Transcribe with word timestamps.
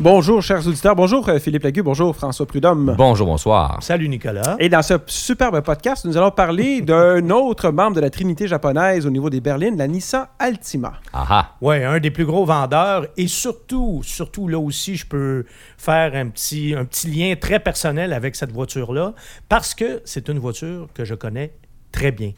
Bonjour, 0.00 0.40
chers 0.40 0.64
auditeurs. 0.64 0.94
Bonjour, 0.94 1.28
euh, 1.28 1.40
Philippe 1.40 1.64
Lagu. 1.64 1.82
Bonjour, 1.82 2.14
François 2.14 2.46
Prudhomme. 2.46 2.94
Bonjour, 2.96 3.26
bonsoir. 3.26 3.82
Salut 3.82 4.08
Nicolas. 4.08 4.54
Et 4.60 4.68
dans 4.68 4.80
ce 4.80 4.94
superbe 5.06 5.60
podcast, 5.60 6.04
nous 6.04 6.16
allons 6.16 6.30
parler 6.30 6.80
d'un 6.82 7.30
autre 7.30 7.72
membre 7.72 7.96
de 7.96 8.00
la 8.00 8.08
trinité 8.08 8.46
japonaise 8.46 9.06
au 9.06 9.10
niveau 9.10 9.28
des 9.28 9.40
berlines, 9.40 9.76
la 9.76 9.88
Nissan 9.88 10.28
Altima. 10.38 11.00
Aha. 11.12 11.56
Ouais, 11.60 11.84
un 11.84 11.98
des 11.98 12.12
plus 12.12 12.24
gros 12.24 12.44
vendeurs 12.44 13.06
et 13.16 13.26
surtout, 13.26 14.00
surtout 14.04 14.46
là 14.46 14.60
aussi, 14.60 14.94
je 14.94 15.04
peux 15.04 15.44
faire 15.76 16.14
un 16.14 16.28
petit, 16.28 16.76
un 16.76 16.84
petit 16.84 17.10
lien 17.10 17.34
très 17.34 17.58
personnel 17.58 18.12
avec 18.12 18.36
cette 18.36 18.52
voiture-là 18.52 19.14
parce 19.48 19.74
que 19.74 20.00
c'est 20.04 20.28
une 20.28 20.38
voiture 20.38 20.86
que 20.94 21.04
je 21.04 21.16
connais 21.16 21.54
très 21.90 22.12
bien. 22.12 22.34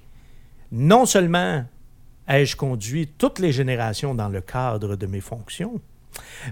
Non 0.72 1.04
seulement 1.04 1.64
ai-je 2.26 2.56
conduit 2.56 3.06
toutes 3.18 3.38
les 3.38 3.52
générations 3.52 4.14
dans 4.14 4.30
le 4.30 4.40
cadre 4.40 4.96
de 4.96 5.06
mes 5.06 5.20
fonctions, 5.20 5.78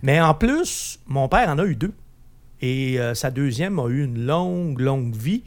mais 0.02 0.20
en 0.20 0.34
plus, 0.34 0.98
mon 1.06 1.28
père 1.28 1.48
en 1.48 1.58
a 1.58 1.64
eu 1.64 1.76
deux. 1.76 1.92
Et 2.60 2.98
euh, 2.98 3.14
sa 3.14 3.30
deuxième 3.30 3.78
a 3.78 3.86
eu 3.86 4.02
une 4.04 4.26
longue, 4.26 4.80
longue 4.80 5.14
vie. 5.14 5.44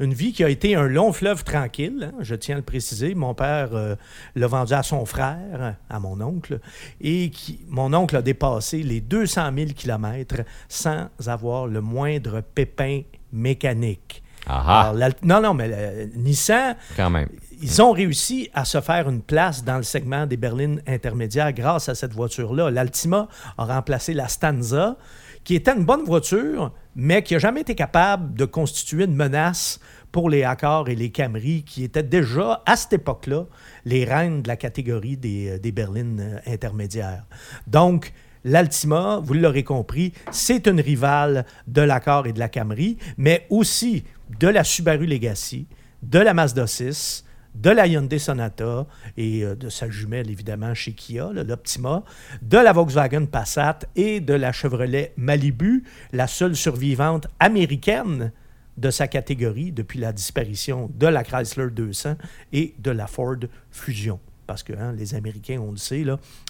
Une 0.00 0.14
vie 0.14 0.32
qui 0.32 0.42
a 0.42 0.48
été 0.48 0.74
un 0.76 0.88
long 0.88 1.12
fleuve 1.12 1.44
tranquille, 1.44 2.10
hein, 2.10 2.16
je 2.20 2.34
tiens 2.34 2.54
à 2.54 2.58
le 2.58 2.64
préciser. 2.64 3.14
Mon 3.14 3.34
père 3.34 3.68
euh, 3.74 3.96
l'a 4.34 4.46
vendu 4.46 4.72
à 4.72 4.82
son 4.82 5.04
frère, 5.04 5.76
à 5.90 6.00
mon 6.00 6.18
oncle, 6.22 6.60
et 7.02 7.28
qui, 7.28 7.60
mon 7.68 7.92
oncle 7.92 8.16
a 8.16 8.22
dépassé 8.22 8.82
les 8.82 9.02
200 9.02 9.50
000 9.54 9.70
kilomètres 9.76 10.40
sans 10.70 11.08
avoir 11.26 11.66
le 11.66 11.82
moindre 11.82 12.40
pépin 12.54 13.02
mécanique. 13.30 14.22
Aha. 14.46 14.80
Alors, 14.80 14.94
l'Al- 14.94 15.14
non, 15.22 15.40
non, 15.42 15.52
mais 15.54 15.70
euh, 15.70 16.06
Nissan, 16.16 16.76
Quand 16.96 17.10
même. 17.10 17.28
Ils 17.62 17.82
ont 17.82 17.92
réussi 17.92 18.50
à 18.54 18.64
se 18.64 18.80
faire 18.80 19.08
une 19.08 19.22
place 19.22 19.64
dans 19.64 19.76
le 19.76 19.82
segment 19.82 20.26
des 20.26 20.36
berlines 20.36 20.82
intermédiaires 20.86 21.52
grâce 21.52 21.88
à 21.88 21.94
cette 21.94 22.12
voiture-là. 22.12 22.70
L'Altima 22.70 23.28
a 23.58 23.64
remplacé 23.64 24.14
la 24.14 24.28
Stanza, 24.28 24.96
qui 25.44 25.54
était 25.54 25.72
une 25.72 25.84
bonne 25.84 26.04
voiture, 26.04 26.72
mais 26.96 27.22
qui 27.22 27.34
n'a 27.34 27.38
jamais 27.38 27.60
été 27.60 27.74
capable 27.74 28.34
de 28.34 28.44
constituer 28.44 29.04
une 29.04 29.14
menace 29.14 29.80
pour 30.12 30.30
les 30.30 30.44
Accords 30.44 30.88
et 30.88 30.94
les 30.94 31.10
Camry, 31.10 31.64
qui 31.64 31.84
étaient 31.84 32.02
déjà, 32.02 32.62
à 32.66 32.76
cette 32.76 32.92
époque-là, 32.92 33.46
les 33.84 34.04
reines 34.04 34.42
de 34.42 34.48
la 34.48 34.56
catégorie 34.56 35.16
des, 35.16 35.50
euh, 35.50 35.58
des 35.58 35.72
berlines 35.72 36.20
euh, 36.20 36.52
intermédiaires. 36.52 37.24
Donc, 37.66 38.12
L'Altima, 38.46 39.22
vous 39.24 39.32
l'aurez 39.32 39.64
compris, 39.64 40.12
c'est 40.30 40.66
une 40.66 40.78
rivale 40.78 41.46
de 41.66 41.80
l'Accord 41.80 42.26
et 42.26 42.34
de 42.34 42.38
la 42.38 42.50
Camry, 42.50 42.98
mais 43.16 43.46
aussi 43.48 44.04
de 44.38 44.48
la 44.48 44.64
Subaru 44.64 45.06
Legacy, 45.06 45.66
de 46.02 46.18
la 46.18 46.34
Mazda 46.34 46.66
6, 46.66 47.24
de 47.54 47.70
la 47.70 47.86
Hyundai 47.86 48.18
Sonata 48.18 48.86
et 49.16 49.44
euh, 49.44 49.54
de 49.54 49.68
sa 49.68 49.88
jumelle, 49.88 50.30
évidemment, 50.30 50.74
chez 50.74 50.92
Kia, 50.92 51.30
l'Optima, 51.32 52.04
de 52.42 52.58
la 52.58 52.72
Volkswagen 52.72 53.26
Passat 53.26 53.80
et 53.96 54.20
de 54.20 54.34
la 54.34 54.52
Chevrolet 54.52 55.12
Malibu, 55.16 55.84
la 56.12 56.26
seule 56.26 56.56
survivante 56.56 57.28
américaine 57.38 58.32
de 58.76 58.90
sa 58.90 59.06
catégorie 59.06 59.72
depuis 59.72 60.00
la 60.00 60.12
disparition 60.12 60.90
de 60.94 61.06
la 61.06 61.22
Chrysler 61.22 61.70
200 61.70 62.16
et 62.52 62.74
de 62.78 62.90
la 62.90 63.06
Ford 63.06 63.36
Fusion. 63.70 64.18
Parce 64.46 64.62
que 64.62 64.72
hein, 64.72 64.92
les 64.92 65.14
Américains, 65.14 65.58
on 65.60 65.70
le 65.70 65.76
sait, 65.76 66.04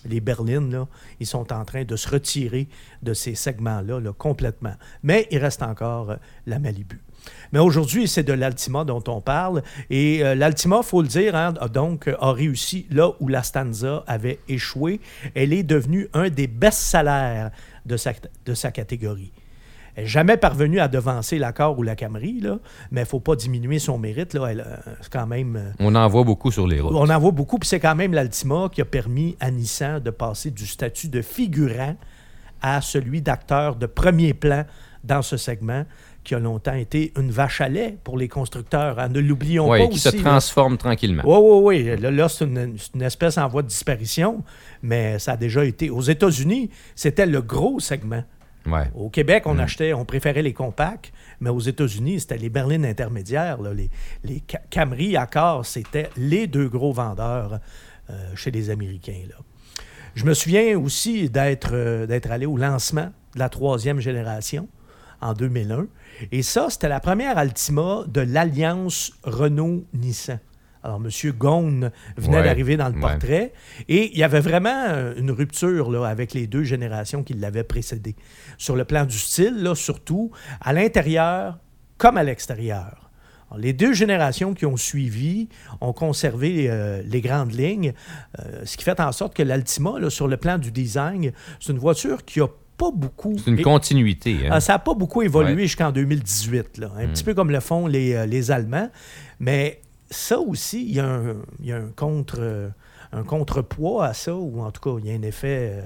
les 0.05 0.21
berlines, 0.21 0.87
ils 1.21 1.27
sont 1.27 1.53
en 1.53 1.65
train 1.65 1.85
de 1.85 1.97
se 1.97 2.09
retirer 2.09 2.69
de 3.03 3.15
ces 3.15 3.35
segments-là 3.35 4.01
là, 4.01 4.13
complètement. 4.13 4.75
Mais 5.03 5.27
il 5.31 5.39
reste 5.39 5.63
encore 5.63 6.11
euh, 6.11 6.17
la 6.47 6.59
Malibu. 6.59 7.01
Mais 7.53 7.59
aujourd'hui, 7.59 8.09
c'est 8.09 8.23
de 8.23 8.33
l'Altima 8.33 8.85
dont 8.85 9.03
on 9.09 9.21
parle. 9.21 9.63
Et 9.91 10.25
euh, 10.25 10.35
l'Altima, 10.35 10.79
il 10.83 10.87
faut 10.87 11.03
le 11.03 11.09
dire, 11.09 11.35
hein, 11.35 11.55
a 11.61 11.69
donc 11.69 12.09
euh, 12.09 12.17
a 12.21 12.33
réussi 12.33 12.87
là 12.91 13.13
où 13.21 13.29
la 13.29 13.43
Stanza 13.43 14.05
avait 14.07 14.41
échoué. 14.49 15.01
Elle 15.35 15.53
est 15.53 15.63
devenue 15.63 16.09
un 16.13 16.29
des 16.29 16.47
best-sellers 16.47 17.49
de 17.87 17.97
sa, 17.97 18.13
de 18.45 18.55
sa 18.55 18.71
catégorie. 18.71 19.33
Elle 19.97 20.05
n'est 20.05 20.09
jamais 20.09 20.37
parvenue 20.37 20.81
à 20.81 20.89
devancer 20.89 21.39
l'Accord 21.39 21.79
ou 21.79 21.83
la 21.83 21.95
Camry, 21.97 22.41
là, 22.41 22.59
mais 22.91 23.03
il 23.03 23.05
ne 23.05 23.09
faut 23.09 23.21
pas 23.21 23.37
diminuer 23.37 23.79
son 23.79 23.97
mérite. 23.99 24.35
Là. 24.35 24.47
Elle, 24.51 24.61
euh, 24.61 24.77
c'est 25.01 25.13
quand 25.13 25.27
même... 25.27 25.57
euh, 25.57 25.71
On 25.79 25.95
en 25.95 26.09
voit 26.09 26.25
beaucoup 26.25 26.51
sur 26.51 26.67
les 26.67 26.81
routes. 26.81 26.93
on 26.95 27.09
en 27.09 27.19
voit 27.21 27.31
beaucoup, 27.31 27.59
puis 27.59 27.69
c'est 27.69 27.81
quand 27.81 27.95
même 27.95 28.13
l'Altima 28.13 28.69
qui 28.73 28.81
a 28.81 28.85
permis 28.85 29.37
à 29.41 29.51
Nissan 29.51 30.01
de 30.01 30.11
passer 30.11 30.51
du 30.51 30.67
statut 30.67 31.09
de 31.09 31.23
figurant 31.23 31.97
à 32.61 32.81
celui 32.81 33.21
d'acteur 33.23 33.77
de 33.77 33.87
premier 33.87 34.35
plan 34.35 34.65
dans 35.05 35.21
ce 35.23 35.37
segment, 35.37 35.85
qui 36.25 36.35
a 36.35 36.39
longtemps 36.39 36.73
été 36.73 37.13
une 37.19 37.31
vache 37.31 37.61
à 37.61 37.69
lait 37.69 37.99
pour 38.03 38.17
les 38.17 38.29
constructeurs. 38.29 38.99
hein. 38.99 39.09
Ne 39.11 39.21
l'oublions 39.21 39.69
Oui, 39.71 39.79
pas 39.81 39.87
qui 39.89 39.93
aussi. 39.97 40.09
se 40.09 40.17
là. 40.17 40.23
transforme 40.23 40.79
tranquillement. 40.79 41.23
Oui, 41.27 41.37
oui, 41.39 41.85
oui. 41.85 42.01
Là, 42.01 42.11
là, 42.11 42.29
c'est 42.31 42.47
une, 42.47 42.77
c'est 42.79 42.95
une 42.95 43.03
espèce 43.03 43.37
en 43.37 43.47
voie 43.47 43.61
de 43.61 43.69
disparition, 43.69 44.43
mais 44.83 45.19
ça 45.19 45.33
a 45.33 45.37
déjà 45.37 45.63
été. 45.67 45.91
Aux 45.91 46.01
États-Unis, 46.01 46.71
c'était 46.95 47.27
le 47.27 47.43
gros 47.43 47.79
segment. 47.81 48.25
Ouais. 48.67 48.91
Au 48.95 49.11
Québec, 49.11 49.43
on 49.47 49.55
Mm. 49.55 49.61
achetait, 49.61 49.93
on 49.93 50.05
préférait 50.05 50.43
les 50.43 50.55
compacts, 50.55 51.13
mais 51.41 51.51
aux 51.51 51.61
États-Unis, 51.61 52.21
c'était 52.21 52.39
les 52.39 52.49
berlines 52.49 52.87
intermédiaires. 52.87 53.61
là, 53.61 53.75
les, 53.75 53.91
les 54.23 54.43
Ca- 54.51 54.63
Camry, 54.71 55.17
Accord, 55.17 55.67
c'était 55.67 56.09
les 56.17 56.47
deux 56.47 56.69
gros 56.69 56.93
vendeurs 56.93 57.61
euh, 58.11 58.35
chez 58.35 58.51
les 58.51 58.71
Américains. 58.71 59.23
là. 59.29 59.37
Je 60.15 60.25
me 60.25 60.33
souviens 60.35 60.79
aussi 60.79 61.29
d'être 61.29 61.71
euh, 61.73 62.07
d'être 62.07 62.31
allé 62.31 62.47
au 62.47 62.57
lancement 62.57 63.11
de 63.35 63.39
la 63.39 63.49
troisième 63.49 63.99
génération 64.01 64.69
en 65.21 65.33
2001. 65.35 65.87
Et 66.33 66.43
ça, 66.43 66.69
c'était 66.71 66.89
la 66.89 67.01
première 67.01 67.37
Altima 67.37 68.05
de 68.07 68.21
l'alliance 68.21 69.13
Renault-Nissan. 69.25 70.39
Alors, 70.85 71.01
M. 71.03 71.09
Ghosn 71.33 71.91
venait 72.19 72.37
Ouais, 72.37 72.45
d'arriver 72.45 72.77
dans 72.77 72.89
le 72.89 72.95
ouais. 72.95 73.01
portrait. 73.01 73.53
Et 73.89 74.13
il 74.13 74.19
y 74.19 74.23
avait 74.23 74.41
vraiment 74.41 74.85
une 75.17 75.31
rupture 75.31 75.91
là, 75.91 76.07
avec 76.07 76.35
les 76.35 76.47
deux 76.47 76.63
générations 76.63 77.23
qui 77.23 77.33
l'avaient 77.33 77.65
précédé. 77.65 78.15
Sur 78.59 78.77
le 78.77 78.85
plan 78.85 79.07
du 79.07 79.17
style, 79.19 79.63
là, 79.63 79.75
surtout, 79.75 80.31
à 80.61 80.73
l'intérieur 80.75 81.59
comme 81.97 82.17
à 82.19 82.23
l'extérieur. 82.23 83.11
Les 83.57 83.73
deux 83.73 83.93
générations 83.95 84.53
qui 84.53 84.67
ont 84.67 84.77
suivi 84.77 85.49
ont 85.81 85.93
conservé 85.93 86.67
euh, 86.69 87.03
les 87.07 87.21
grandes 87.21 87.53
lignes, 87.53 87.93
euh, 88.41 88.63
ce 88.65 88.77
qui 88.77 88.85
fait 88.85 88.99
en 89.01 89.13
sorte 89.13 89.35
que 89.35 89.43
l'Altima, 89.45 89.99
là, 90.01 90.11
sur 90.11 90.27
le 90.29 90.37
plan 90.37 90.59
du 90.59 90.71
design, 90.73 91.31
c'est 91.61 91.73
une 91.73 91.79
voiture 91.79 92.25
qui 92.25 92.41
a 92.41 92.49
pas 92.77 92.91
beaucoup... 92.93 93.37
C'est 93.39 93.51
une 93.53 93.63
continuité. 93.63 94.37
hein. 94.45 94.51
ah, 94.51 94.61
ça 94.61 94.73
n'a 94.73 94.79
pas 94.81 94.95
beaucoup 94.95 95.23
évolué 95.23 95.55
Ouais. 95.55 95.63
jusqu'en 95.63 95.93
2018. 95.93 96.79
là. 96.79 96.91
Un 96.99 97.07
Mm. 97.07 97.11
petit 97.13 97.23
peu 97.25 97.33
comme 97.35 97.51
le 97.53 97.61
font 97.61 97.87
les, 97.87 98.15
euh, 98.15 98.27
les 98.27 98.51
Allemands. 98.51 98.91
Mais 99.39 99.81
ça 100.15 100.39
aussi, 100.39 100.83
il 100.83 100.95
y 100.95 101.01
a 101.01 101.07
un, 101.07 101.37
il 101.61 101.67
y 101.67 101.73
a 101.73 101.77
un 101.77 101.89
contre, 101.95 102.39
euh, 102.39 102.69
un 103.13 103.23
contrepoids 103.23 104.07
à 104.07 104.15
ça, 104.15 104.35
ou 104.35 104.63
en 104.63 104.71
tout 104.71 104.81
cas, 104.81 104.99
il 105.03 105.11
y 105.11 105.13
a 105.13 105.19
un 105.19 105.23
effet 105.23 105.73
euh, 105.73 105.83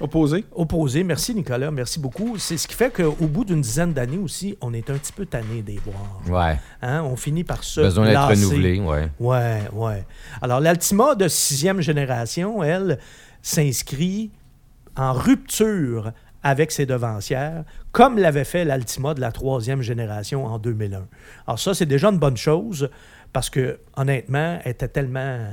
Opposé. 0.00 0.44
opposé. 0.54 1.02
Merci, 1.02 1.34
Nicolas. 1.34 1.72
Merci 1.72 1.98
beaucoup. 1.98 2.38
C'est 2.38 2.56
ce 2.56 2.68
qui 2.68 2.74
fait 2.74 2.94
qu'au 2.94 3.26
bout 3.26 3.44
d'une 3.44 3.60
dizaine 3.60 3.92
d'années 3.92 4.18
aussi, 4.18 4.56
on 4.60 4.72
est 4.72 4.88
un 4.90 4.94
petit 4.94 5.12
peu 5.12 5.26
tanné 5.26 5.60
des 5.62 5.80
voir. 5.84 6.20
Ouais. 6.28 6.58
Hein? 6.82 7.02
On 7.02 7.16
finit 7.16 7.42
par 7.42 7.64
se 7.64 7.80
Besoin 7.80 8.06
d'être 8.06 8.28
renouvelé. 8.28 8.78
Ouais. 8.80 9.08
Ouais, 9.18 9.62
ouais. 9.72 10.06
Alors, 10.40 10.60
l'Altima 10.60 11.16
de 11.16 11.26
sixième 11.26 11.80
génération, 11.80 12.62
elle, 12.62 12.98
s'inscrit 13.42 14.30
en 14.96 15.12
rupture 15.12 16.12
avec 16.48 16.72
ses 16.72 16.86
devancières, 16.86 17.64
comme 17.92 18.16
l'avait 18.18 18.44
fait 18.44 18.64
l'Altima 18.64 19.12
de 19.12 19.20
la 19.20 19.32
troisième 19.32 19.82
génération 19.82 20.46
en 20.46 20.58
2001. 20.58 21.06
Alors 21.46 21.58
ça, 21.58 21.74
c'est 21.74 21.84
déjà 21.86 22.08
une 22.08 22.18
bonne 22.18 22.38
chose, 22.38 22.88
parce 23.34 23.50
que, 23.50 23.80
honnêtement, 23.96 24.58
elle 24.64 24.70
était 24.72 24.88
tellement 24.88 25.20
euh, 25.20 25.50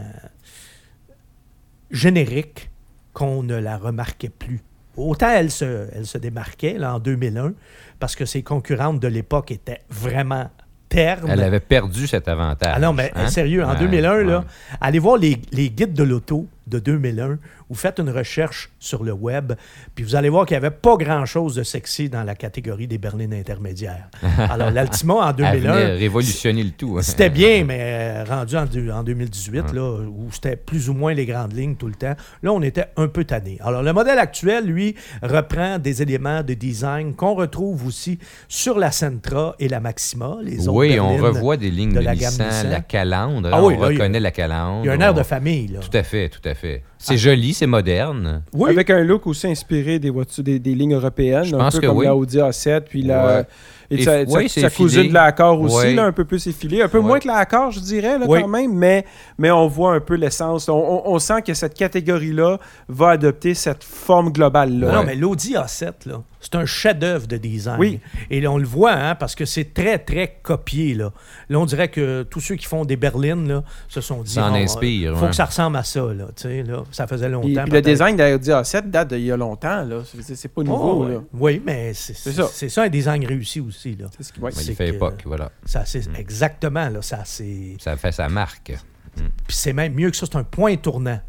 générique 1.91 2.69
qu'on 3.13 3.43
ne 3.43 3.55
la 3.55 3.77
remarquait 3.77 4.29
plus. 4.29 4.61
Autant 4.95 5.29
elle 5.29 5.51
se, 5.51 5.87
elle 5.93 6.05
se 6.05 6.17
démarquait 6.17 6.77
là, 6.77 6.95
en 6.95 6.99
2001, 6.99 7.53
parce 7.99 8.15
que 8.15 8.23
ses 8.25 8.41
concurrentes 8.43 9.01
de 9.01 9.09
l'époque 9.09 9.51
étaient 9.51 9.81
vraiment 9.89 10.49
ternes. 10.87 11.27
Elle 11.29 11.41
avait 11.43 11.59
perdu 11.59 12.07
cet 12.07 12.29
avantage. 12.29 12.71
Ah 12.73 12.79
non, 12.79 12.93
mais 12.93 13.11
hein? 13.15 13.27
sérieux, 13.27 13.65
en 13.65 13.71
Ouais, 13.71 13.79
2001, 13.79 14.23
là, 14.23 14.45
allez 14.79 14.99
voir 14.99 15.17
les, 15.17 15.41
les 15.51 15.69
guides 15.69 15.93
de 15.93 16.03
l'auto 16.03 16.47
de 16.67 16.79
2001 16.79 17.37
ou 17.69 17.75
faites 17.75 17.99
une 17.99 18.09
recherche 18.09 18.69
sur 18.79 19.03
le 19.03 19.11
web, 19.13 19.53
puis 19.93 20.03
vous 20.03 20.15
allez 20.15 20.29
voir 20.29 20.45
qu'il 20.45 20.53
n'y 20.57 20.65
avait 20.65 20.75
pas 20.75 20.95
grand-chose 20.97 21.55
de 21.55 21.63
sexy 21.63 22.09
dans 22.09 22.23
la 22.23 22.35
catégorie 22.35 22.87
des 22.87 22.97
berlines 22.97 23.33
intermédiaires. 23.33 24.07
Alors, 24.37 24.71
l'Altima 24.71 25.13
en 25.15 25.29
Elle 25.29 25.35
venait 25.59 25.59
2001, 25.61 25.95
révolutionner 25.97 26.63
le 26.63 26.71
tout. 26.71 26.97
hein. 26.97 27.01
c'était 27.01 27.29
bien, 27.29 27.63
mais 27.65 27.79
euh, 27.81 28.23
rendu 28.29 28.55
en, 28.57 28.65
deux- 28.65 28.89
en 28.91 29.03
2018, 29.03 29.73
là, 29.73 29.99
où 30.07 30.27
c'était 30.31 30.55
plus 30.55 30.89
ou 30.89 30.93
moins 30.93 31.13
les 31.13 31.25
grandes 31.25 31.53
lignes 31.53 31.75
tout 31.75 31.87
le 31.87 31.95
temps, 31.95 32.15
là, 32.43 32.51
on 32.51 32.61
était 32.61 32.85
un 32.97 33.07
peu 33.07 33.23
tanné. 33.23 33.57
Alors, 33.63 33.83
le 33.83 33.93
modèle 33.93 34.19
actuel, 34.19 34.65
lui, 34.65 34.95
reprend 35.21 35.79
des 35.79 36.01
éléments 36.01 36.43
de 36.43 36.53
design 36.53 37.13
qu'on 37.15 37.33
retrouve 37.35 37.85
aussi 37.85 38.19
sur 38.47 38.77
la 38.79 38.91
Sentra 38.91 39.55
et 39.59 39.67
la 39.67 39.79
Maxima, 39.79 40.37
les 40.41 40.67
autres 40.67 40.77
Oui, 40.77 40.99
on 40.99 41.17
revoit 41.17 41.57
des 41.57 41.69
lignes 41.71 41.93
de 41.93 41.99
de, 41.99 42.05
la 42.05 42.15
gamme 42.15 42.31
Nissan, 42.33 42.69
la 42.69 42.81
calandre. 42.81 43.49
Ah 43.51 43.63
oui, 43.63 43.75
on 43.77 43.81
là, 43.81 43.85
a- 43.87 43.89
reconnaît 43.89 44.19
la 44.19 44.31
calandre. 44.31 44.83
Il 44.83 44.87
y 44.87 44.89
a 44.89 44.93
un 44.93 44.99
air 44.99 45.11
On- 45.11 45.17
de 45.17 45.23
famille, 45.23 45.67
là. 45.67 45.79
Tout 45.79 45.95
à 45.97 46.03
fait, 46.03 46.29
tout 46.29 46.47
à 46.47 46.54
à 46.55 46.61
fait. 46.61 46.83
C'est 46.97 47.17
joli, 47.17 47.53
c'est 47.53 47.67
moderne. 47.67 48.43
Oui. 48.53 48.71
Avec 48.71 48.89
un 48.89 49.03
look 49.03 49.27
aussi 49.27 49.47
inspiré 49.47 49.99
des 49.99 50.09
voitures, 50.09 50.43
des, 50.43 50.57
des 50.59 50.73
lignes 50.73 50.95
européennes, 50.95 51.43
Je 51.43 51.55
un 51.55 51.59
pense 51.59 51.75
peu 51.75 51.81
que 51.81 51.87
comme 51.87 51.97
oui. 51.97 52.05
la 52.05 52.15
Audi 52.15 52.37
A7, 52.37 52.81
puis 52.89 53.01
la... 53.03 53.25
Ouais. 53.39 53.43
Et 53.91 54.01
Et 54.01 54.03
sa, 54.03 54.23
f- 54.23 54.27
sa- 54.27 54.37
oui, 54.37 54.71
cousine 54.75 54.99
effilé. 54.99 55.09
de 55.09 55.13
la 55.13 55.23
Accord 55.25 55.61
aussi, 55.61 55.75
Ouais. 55.75 55.93
là, 55.93 56.05
un 56.05 56.11
peu 56.11 56.25
plus 56.25 56.47
effilée. 56.47 56.81
Un 56.81 56.87
peu 56.87 56.97
Ouais. 56.97 57.03
moins 57.03 57.19
que 57.19 57.27
la 57.27 57.35
Accord, 57.35 57.69
je 57.71 57.79
dirais, 57.79 58.17
là, 58.17 58.25
quand 58.25 58.47
même, 58.47 58.73
mais, 58.73 59.05
mais 59.37 59.51
on 59.51 59.67
voit 59.67 59.93
un 59.93 59.99
peu 59.99 60.15
l'essence. 60.15 60.67
On, 60.69 60.73
on- 60.73 61.03
on 61.13 61.19
sent 61.19 61.43
que 61.45 61.53
cette 61.53 61.75
catégorie-là 61.75 62.57
va 62.89 63.09
adopter 63.09 63.53
cette 63.53 63.83
forme 63.83 64.31
globale-là. 64.31 64.91
Non, 64.91 65.03
mais 65.05 65.15
l'Audi 65.15 65.53
A7, 65.53 66.07
là, 66.07 66.23
c'est 66.45 66.55
un 66.55 66.65
chef-d'œuvre 66.65 67.27
de 67.27 67.37
design. 67.37 67.77
Oui. 67.79 67.99
Et 68.29 68.39
là, 68.39 68.51
on 68.51 68.57
le 68.57 68.65
voit, 68.67 68.93
hein, 68.93 69.15
parce 69.15 69.33
que 69.35 69.45
c'est 69.45 69.73
très, 69.73 69.97
très 69.97 70.37
copié. 70.43 70.93
Là. 70.93 71.11
là, 71.49 71.59
on 71.59 71.65
dirait 71.65 71.87
que 71.89 72.23
tous 72.23 72.39
ceux 72.39 72.55
qui 72.55 72.65
font 72.65 72.85
des 72.85 72.95
berlines 72.97 73.47
là, 73.47 73.63
se 73.87 73.99
sont 74.01 74.21
dit 74.21 74.33
Ça 74.33 74.45
en 74.45 74.51
Bon, 74.51 74.55
inspire, 74.57 75.11
euh, 75.11 75.15
faut 75.15 75.23
ouais. 75.23 75.29
que 75.31 75.35
ça 75.35 75.45
ressemble 75.45 75.77
à 75.77 75.83
ça. 75.83 76.01
Là, 76.13 76.25
tu 76.35 76.43
sais, 76.43 76.63
là. 76.63 76.83
Ça 76.91 77.07
faisait 77.07 77.29
longtemps. 77.29 77.47
Puis, 77.47 77.55
puis 77.63 77.71
le 77.71 77.81
design 77.81 78.15
de 78.15 78.21
la 78.23 78.35
Audi 78.35 78.49
A7 78.51 78.89
date 78.91 79.09
d'il 79.09 79.21
y 79.25 79.31
a 79.31 79.37
longtemps. 79.37 79.83
là. 79.83 80.01
C'est 80.21 80.47
pas 80.53 80.61
nouveau. 80.63 81.03
Oh, 81.03 81.07
là. 81.07 81.15
ouais. 81.17 81.21
Oui, 81.33 81.61
mais 81.65 81.93
c'est 81.93 82.13
ça. 82.15 82.47
c'est 82.51 82.69
ça 82.69 82.83
un 82.83 82.89
design 82.89 83.25
réussi 83.25 83.59
aussi. 83.59 83.95
Là. 83.95 84.05
C'est 84.15 84.23
ce 84.23 84.31
qui- 84.33 84.39
ouais. 84.39 84.51
Il 84.67 84.75
fait 84.75 84.89
que- 84.91 84.95
époque, 84.95 85.21
voilà. 85.25 85.51
Ça, 85.65 85.83
c'est 85.85 86.03
Exactement. 86.17 86.89
Là, 86.89 87.01
ça, 87.01 87.21
c'est... 87.25 87.75
Ça 87.79 87.97
fait 87.97 88.11
sa 88.11 88.29
marque. 88.29 88.73
Puis 89.15 89.55
c'est 89.55 89.73
même 89.73 89.93
mieux 89.93 90.11
que 90.11 90.17
ça, 90.17 90.25
c'est 90.29 90.37
un 90.37 90.43
point 90.43 90.75
tournant. 90.75 91.19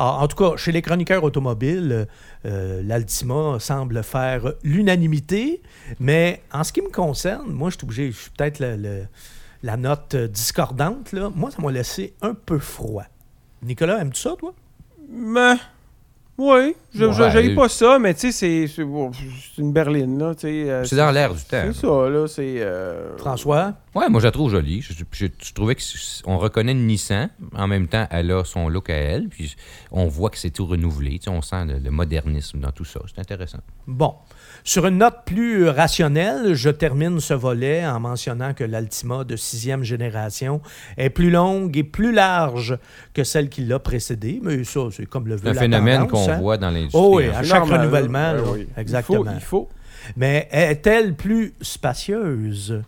En 0.00 0.26
tout 0.28 0.36
cas, 0.36 0.56
chez 0.56 0.72
les 0.72 0.80
chroniqueurs 0.80 1.22
automobiles, 1.24 2.06
euh, 2.46 2.82
l'Altima 2.82 3.58
semble 3.60 4.02
faire 4.02 4.54
l'unanimité, 4.62 5.60
mais 5.98 6.42
en 6.52 6.64
ce 6.64 6.72
qui 6.72 6.80
me 6.80 6.88
concerne, 6.88 7.52
moi, 7.52 7.68
je 7.68 7.76
suis 7.76 7.84
obligé, 7.84 8.10
je 8.10 8.16
suis 8.16 8.30
peut-être 8.30 8.64
la 9.62 9.76
note 9.76 10.16
discordante, 10.16 11.12
là. 11.12 11.30
Moi, 11.34 11.50
ça 11.50 11.60
m'a 11.60 11.70
laissé 11.70 12.14
un 12.22 12.32
peu 12.32 12.58
froid. 12.58 13.04
Nicolas, 13.62 14.00
aimes-tu 14.00 14.22
ça, 14.22 14.36
toi? 14.38 14.54
Mais, 15.10 15.56
oui, 16.38 16.74
je 16.92 17.04
Ouais. 17.04 17.32
n'aille 17.34 17.54
pas 17.54 17.68
ça, 17.68 17.98
mais 17.98 18.14
tu 18.14 18.32
sais, 18.32 18.66
c'est- 18.66 18.82
une 19.58 19.72
berline. 19.72 20.18
là, 20.18 20.34
tu 20.34 20.42
sais, 20.42 20.70
euh, 20.70 20.84
C'est 20.84 20.96
dans 20.96 21.10
l'air 21.10 21.32
du 21.34 21.40
temps. 21.42 21.62
C'est 21.66 21.74
ça, 21.74 22.08
là. 22.08 22.26
C'est. 22.26 22.60
euh, 22.60 23.16
François? 23.18 23.74
Ouais, 23.94 24.08
moi 24.08 24.20
je 24.20 24.26
la 24.26 24.30
trouve 24.30 24.50
jolie. 24.50 24.82
Je, 24.82 24.92
je- 25.12 25.26
je 25.42 25.52
trouvais 25.52 25.74
que 25.74 25.82
c- 25.82 26.22
on 26.24 26.38
reconnaît 26.38 26.72
une 26.72 26.86
Nissan. 26.86 27.28
En 27.56 27.66
même 27.66 27.88
temps, 27.88 28.06
elle 28.10 28.30
a 28.30 28.44
son 28.44 28.68
look 28.68 28.88
à 28.88 28.94
elle. 28.94 29.28
Puis 29.28 29.56
on 29.90 30.06
voit 30.06 30.30
que 30.30 30.38
c'est 30.38 30.50
tout 30.50 30.66
renouvelé. 30.66 31.18
Tu 31.18 31.24
sais, 31.24 31.30
on 31.30 31.42
sent 31.42 31.64
le, 31.66 31.78
le 31.78 31.90
modernisme 31.90 32.60
dans 32.60 32.70
tout 32.70 32.84
ça. 32.84 33.00
C'est 33.12 33.20
intéressant. 33.20 33.58
Bon. 33.86 34.14
Sur 34.62 34.86
une 34.86 34.98
note 34.98 35.20
plus 35.24 35.68
rationnelle, 35.68 36.54
je 36.54 36.70
termine 36.70 37.18
ce 37.18 37.34
volet 37.34 37.84
en 37.86 37.98
mentionnant 37.98 38.52
que 38.54 38.62
l'Altima 38.62 39.24
de 39.24 39.34
sixième 39.34 39.82
génération 39.84 40.60
est 40.98 41.10
plus 41.10 41.30
longue 41.30 41.76
et 41.76 41.82
plus 41.82 42.12
large 42.12 42.78
que 43.14 43.24
celle 43.24 43.48
qui 43.48 43.62
l'a 43.64 43.78
précédée. 43.78 44.38
Mais 44.42 44.62
ça, 44.64 44.80
c'est 44.92 45.06
comme 45.06 45.26
le 45.26 45.34
veut 45.36 45.48
un 45.48 45.52
la 45.54 45.60
phénomène 45.60 46.06
tendance, 46.06 46.26
qu'on 46.26 46.32
hein. 46.32 46.38
voit 46.38 46.58
dans 46.58 46.70
l'industrie. 46.80 47.00
Oh 47.02 47.16
oui, 47.16 47.26
hein. 47.26 47.32
à 47.36 47.42
chaque 47.42 47.60
normal, 47.60 47.80
renouvellement, 47.80 48.32
là. 48.32 48.42
Ben 48.42 48.50
oui. 48.52 48.68
Exactement. 48.76 49.24
Il 49.24 49.26
faut. 49.26 49.34
il 49.34 49.40
faut. 49.40 49.68
Mais 50.16 50.48
est-elle 50.50 51.14
plus 51.14 51.54
spacieuse? 51.60 52.82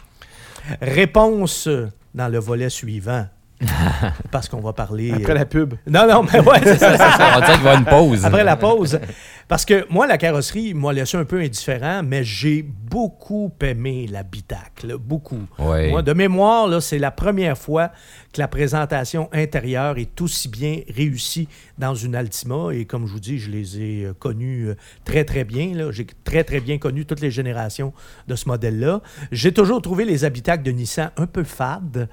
Réponse 0.81 1.69
dans 2.15 2.29
le 2.29 2.39
volet 2.39 2.71
suivant. 2.71 3.27
Parce 4.31 4.49
qu'on 4.49 4.61
va 4.61 4.73
parler. 4.73 5.13
Après 5.13 5.35
la 5.35 5.47
pub. 5.47 5.75
Non, 5.87 6.07
non, 6.09 6.23
mais 6.23 6.41
ouais, 6.41 6.61
c'est 6.63 6.79
ça. 6.79 6.93
On 7.37 7.41
va 7.41 7.47
dire 7.47 7.55
qu'il 7.55 7.63
va 7.65 7.71
y 7.73 7.77
avoir 7.77 7.79
une 7.79 7.85
pause. 7.85 8.25
Après 8.25 8.45
la 8.45 8.57
pause. 8.57 9.01
Parce 9.49 9.65
que 9.65 9.87
moi, 9.91 10.07
la 10.07 10.19
carrosserie 10.19 10.73
m'a 10.73 10.93
laissé 10.93 11.17
un 11.17 11.25
peu 11.25 11.41
indifférent, 11.41 12.03
mais 12.03 12.25
j'ai 12.25 12.63
beaucoup 12.63 13.53
aimé 13.61 14.07
l'habitacle. 14.11 14.97
Beaucoup. 14.99 15.43
Ouais. 15.59 15.91
Moi, 15.91 16.03
de 16.03 16.13
mémoire, 16.13 16.67
là, 16.69 16.81
c'est 16.81 16.99
la 16.99 17.11
première 17.11 17.59
fois 17.59 17.91
que 18.33 18.41
la 18.41 18.49
présentation 18.49 19.29
intérieure 19.33 19.99
est 19.99 20.21
aussi 20.21 20.49
bien 20.49 20.81
réussie 20.95 21.49
dans 21.79 21.95
une 21.95 22.15
Altima. 22.15 22.71
Et 22.73 22.87
comme 22.87 23.07
je 23.07 23.13
vous 23.13 23.21
dis, 23.21 23.39
je 23.39 23.51
les 23.51 23.79
ai 23.81 24.05
euh, 24.05 24.15
connus 24.15 24.69
euh, 24.69 24.75
très, 25.05 25.25
très 25.25 25.45
bien. 25.45 25.75
là. 25.75 25.91
J'ai 25.91 26.07
très, 26.25 26.45
très 26.45 26.61
bien 26.61 26.79
connu 26.79 27.05
toutes 27.05 27.21
les 27.21 27.31
générations 27.31 27.93
de 28.29 28.35
ce 28.37 28.49
modèle-là. 28.49 29.03
J'ai 29.33 29.53
toujours 29.53 29.83
trouvé 29.83 30.05
les 30.05 30.25
habitacles 30.25 30.63
de 30.63 30.71
Nissan 30.71 31.11
un 31.17 31.27
peu 31.27 31.45
fades. 31.45 32.09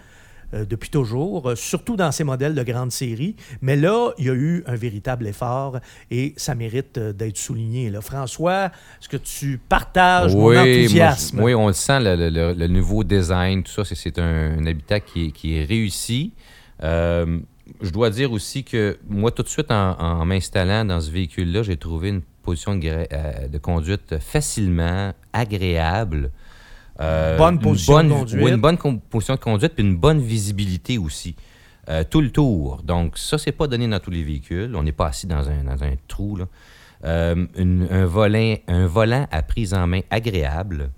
Euh, 0.54 0.66
depuis 0.66 0.90
toujours, 0.90 1.50
euh, 1.50 1.56
surtout 1.56 1.96
dans 1.96 2.12
ces 2.12 2.24
modèles 2.24 2.56
de 2.56 2.63
grande 2.63 2.92
série. 2.92 3.36
Mais 3.62 3.75
là, 3.75 4.12
il 4.18 4.25
y 4.25 4.30
a 4.30 4.34
eu 4.34 4.63
un 4.68 4.75
véritable 4.75 5.28
effort 5.28 5.80
et 6.12 6.34
ça 6.38 6.56
mérite 6.56 6.98
euh, 6.98 7.13
d'être 7.13 7.38
souligné. 7.38 7.90
Là. 7.90 8.01
François, 8.01 8.66
est-ce 9.00 9.10
que 9.10 9.18
tu 9.18 9.60
partages 9.69 10.34
mon 10.36 10.42
moi, 10.51 10.62
enthousiasme? 10.62 11.42
oui, 11.42 11.54
on 11.54 11.68
le 11.68 11.74
sent, 11.74 12.00
le, 12.01 12.16
le- 12.16 12.30
le- 12.30 12.54
le 12.54 12.68
nouveau 12.68 13.04
design, 13.04 13.63
tout 13.63 13.72
ça, 13.72 13.84
c'est- 13.86 14.18
un, 14.19 14.57
un 14.60 14.66
habitat 14.66 15.00
qui 15.00 15.28
est, 15.28 15.31
qui 15.31 15.57
est 15.57 15.63
réussi. 15.66 16.34
Euh, 16.84 17.40
je 17.81 17.90
dois 17.92 18.10
dire 18.10 18.31
aussi 18.31 18.63
que 18.63 18.98
moi, 19.07 19.30
tout 19.31 19.44
de 19.44 19.48
suite, 19.48 19.69
en, 19.72 19.92
en 20.00 20.25
m'installant 20.25 20.86
dans 20.86 21.00
ce 21.00 21.12
véhicule-là, 21.12 21.62
j'ai 21.63 21.78
trouvé 21.78 22.10
une 22.10 22.22
position 22.42 22.75
de 22.75 23.57
conduite 23.60 24.18
facilement 24.19 25.13
agréable. 25.34 26.31
Euh, 27.01 27.38
Bonne 27.38 27.56
une 27.56 27.60
position 27.62 27.94
bonne- 27.94 28.10
de 28.10 28.13
conduite. 28.13 28.44
oui, 28.44 28.51
une 28.51 28.57
bonne 28.62 28.78
com- 28.78 29.00
position 29.00 29.36
de 29.36 29.40
conduite, 29.40 29.74
puis 29.74 29.84
une 29.84 29.96
bonne 29.96 30.19
visibilité 30.19 30.98
aussi. 30.98 31.36
Euh, 31.90 32.04
tout 32.07 32.22
le 32.22 32.30
tour. 32.30 32.81
Donc, 32.84 33.18
ça, 33.18 33.38
c'est 33.38 33.51
pas 33.54 33.68
donné 33.68 33.88
dans 33.88 34.00
tous 34.00 34.12
les 34.12 34.24
véhicules. 34.24 34.75
On 34.75 34.84
n'est 34.84 34.92
pas 34.92 35.07
assis 35.07 35.25
dans 35.25 35.50
un, 35.50 35.63
dans 35.63 35.84
un 35.84 35.94
trou. 36.07 36.36
Là. 36.36 36.46
Euh, 37.06 37.46
une- 37.57 37.88
un, 37.90 38.06
volant, 38.06 38.56
un 38.68 38.86
volant 38.86 39.25
à 39.31 39.42
prise 39.42 39.74
en 39.74 39.88
main 39.88 40.01
agréable, 40.12 40.90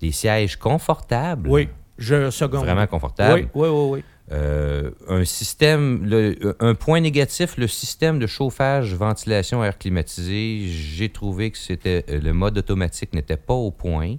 des 0.00 0.10
sièges 0.12 0.56
confortables. 0.56 1.48
Oui, 1.48 1.68
je 1.96 2.30
seconde. 2.30 2.64
Vraiment 2.64 2.86
confortable. 2.86 3.48
Oui, 3.54 3.68
oui, 3.68 3.68
oui. 3.68 3.88
oui. 3.98 4.04
Euh, 4.32 4.90
un 5.08 5.24
système, 5.24 6.04
le- 6.04 6.56
un 6.58 6.74
point 6.74 7.00
négatif, 7.00 7.56
le 7.56 7.68
système 7.68 8.18
de 8.18 8.26
chauffage, 8.26 8.92
ventilation, 8.94 9.62
air 9.62 9.78
climatisé, 9.78 10.66
j'ai 10.66 11.08
trouvé 11.10 11.52
que 11.52 11.58
c'était 11.58 12.04
le 12.08 12.32
mode 12.32 12.58
automatique 12.58 13.14
n'était 13.14 13.36
pas 13.36 13.54
au 13.54 13.70
point. 13.70 14.16